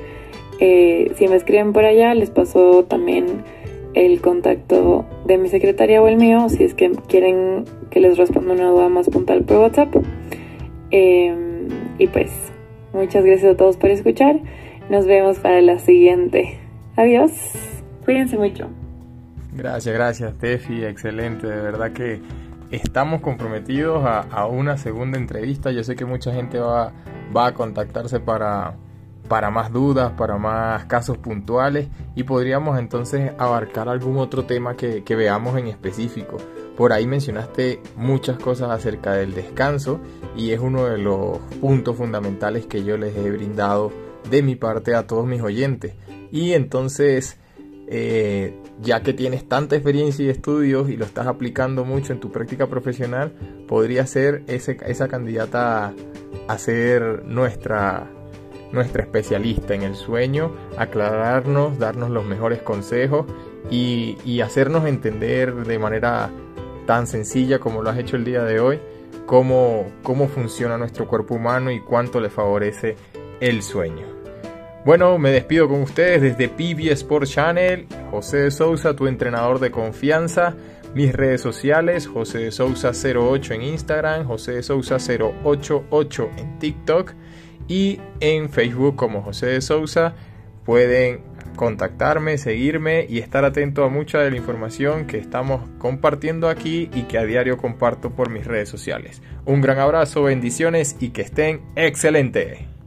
Eh, 0.59 1.12
si 1.16 1.28
me 1.28 1.37
escriben 1.37 1.72
por 1.72 1.87
allá, 1.87 2.12
les 2.12 2.28
paso 2.28 2.85
también 2.85 3.42
el 3.94 4.20
contacto 4.20 5.06
de 5.24 5.38
mi 5.38 5.48
secretaria 5.48 6.02
o 6.02 6.06
el 6.06 6.18
mío, 6.18 6.50
si 6.50 6.62
es 6.62 6.74
que 6.74 6.92
quieren 7.09 7.64
que 7.88 8.00
les 8.00 8.18
responda 8.18 8.52
una 8.52 8.68
duda 8.68 8.90
más 8.90 9.09
puntual 9.09 9.44
por 9.44 9.56
WhatsApp. 9.56 9.96
Em, 10.90 11.68
y 11.98 12.06
pues, 12.06 12.30
muchas 12.92 13.24
gracias 13.24 13.54
a 13.54 13.56
todos 13.56 13.78
por 13.78 13.88
escuchar. 13.88 14.40
Nos 14.90 15.06
vemos 15.06 15.38
para 15.38 15.62
la 15.62 15.78
siguiente. 15.78 16.59
Adiós. 16.96 17.69
Cuídense 18.04 18.36
mucho. 18.36 18.68
Gracias, 19.52 19.94
gracias, 19.94 20.34
Tefi. 20.38 20.84
Excelente. 20.84 21.46
De 21.46 21.60
verdad 21.60 21.92
que 21.92 22.20
estamos 22.70 23.20
comprometidos 23.20 24.04
a, 24.04 24.46
una 24.46 24.76
segunda 24.76 25.18
entrevista. 25.18 25.70
Yo 25.72 25.82
sé 25.84 25.96
que 25.96 26.04
mucha 26.04 26.32
gente 26.32 26.58
va, 26.58 26.92
a 27.34 27.54
contactarse 27.54 28.20
para 28.20 28.76
para 29.28 29.48
más 29.48 29.72
dudas, 29.72 30.10
para 30.18 30.38
más 30.38 30.86
casos 30.86 31.16
puntuales 31.16 31.86
y 32.16 32.24
podríamos 32.24 32.80
entonces 32.80 33.30
abarcar 33.38 33.88
algún 33.88 34.18
otro 34.18 34.44
tema 34.44 34.74
que 34.74 35.14
veamos 35.14 35.56
en 35.56 35.68
específico. 35.68 36.38
Por 36.76 36.92
ahí 36.92 37.06
mencionaste 37.06 37.80
muchas 37.96 38.38
cosas 38.38 38.70
acerca 38.70 39.12
del 39.12 39.34
descanso 39.34 40.00
y 40.36 40.52
es 40.52 40.60
uno 40.60 40.86
de 40.86 40.98
los 40.98 41.38
puntos 41.60 41.96
fundamentales 41.96 42.66
que 42.66 42.82
yo 42.84 42.96
les 42.96 43.14
he 43.16 43.30
brindado 43.30 43.92
de 44.30 44.42
mi 44.42 44.56
parte 44.56 44.94
a 44.94 45.06
todos 45.06 45.26
mis 45.26 45.42
oyentes. 45.42 45.94
Y 46.30 46.52
entonces, 46.52 47.38
eh, 47.92 48.55
ya 48.81 49.03
que 49.03 49.12
tienes 49.12 49.48
tanta 49.48 49.74
experiencia 49.74 50.24
y 50.24 50.29
estudios 50.29 50.88
y 50.88 50.96
lo 50.96 51.05
estás 51.05 51.26
aplicando 51.26 51.85
mucho 51.85 52.12
en 52.12 52.20
tu 52.20 52.31
práctica 52.31 52.68
profesional, 52.68 53.33
podría 53.66 54.07
ser 54.07 54.44
esa 54.46 55.09
candidata 55.09 55.92
a 56.46 56.59
ser 56.59 57.24
nuestra, 57.24 58.09
nuestra 58.70 59.03
especialista 59.03 59.74
en 59.74 59.83
el 59.83 59.96
sueño, 59.96 60.55
aclararnos, 60.79 61.81
darnos 61.81 62.11
los 62.11 62.24
mejores 62.24 62.62
consejos 62.62 63.26
y, 63.70 64.16
y 64.24 64.40
hacernos 64.40 64.87
entender 64.87 65.53
de 65.55 65.79
manera 65.81 66.31
tan 66.87 67.09
sencilla 67.09 67.59
como 67.59 67.83
lo 67.83 67.90
has 67.90 67.98
hecho 67.98 68.14
el 68.14 68.24
día 68.24 68.44
de 68.44 68.61
hoy, 68.61 68.81
cómo, 69.26 69.90
cómo 70.05 70.29
funciona 70.29 70.79
nuestro 70.79 71.09
cuerpo 71.09 71.35
humano 71.35 71.72
y 71.72 71.81
cuánto 71.81 72.20
le 72.20 72.31
favorece 72.31 72.94
el 73.40 73.62
sueño. 73.62 74.19
Bueno, 74.82 75.18
me 75.18 75.30
despido 75.30 75.68
con 75.68 75.82
ustedes 75.82 76.22
desde 76.22 76.48
PB 76.48 76.90
Sport 76.92 77.26
Channel, 77.26 77.86
José 78.10 78.38
de 78.38 78.50
Sousa, 78.50 78.96
tu 78.96 79.08
entrenador 79.08 79.60
de 79.60 79.70
confianza. 79.70 80.54
Mis 80.94 81.12
redes 81.12 81.42
sociales, 81.42 82.06
José 82.06 82.38
de 82.38 82.50
Sousa 82.50 82.92
08 82.92 83.54
en 83.54 83.62
Instagram, 83.62 84.24
José 84.24 84.52
de 84.52 84.62
Sousa 84.62 84.96
088 84.96 86.30
en 86.38 86.58
TikTok 86.58 87.12
y 87.68 88.00
en 88.20 88.48
Facebook 88.48 88.96
como 88.96 89.20
José 89.20 89.46
de 89.46 89.60
Sousa. 89.60 90.14
Pueden 90.64 91.20
contactarme, 91.56 92.38
seguirme 92.38 93.04
y 93.06 93.18
estar 93.18 93.44
atento 93.44 93.84
a 93.84 93.90
mucha 93.90 94.20
de 94.20 94.30
la 94.30 94.38
información 94.38 95.06
que 95.06 95.18
estamos 95.18 95.62
compartiendo 95.78 96.48
aquí 96.48 96.88
y 96.94 97.02
que 97.02 97.18
a 97.18 97.24
diario 97.24 97.58
comparto 97.58 98.12
por 98.12 98.30
mis 98.30 98.46
redes 98.46 98.70
sociales. 98.70 99.20
Un 99.44 99.60
gran 99.60 99.78
abrazo, 99.78 100.22
bendiciones 100.22 100.96
y 101.00 101.10
que 101.10 101.20
estén 101.20 101.60
excelentes. 101.76 102.79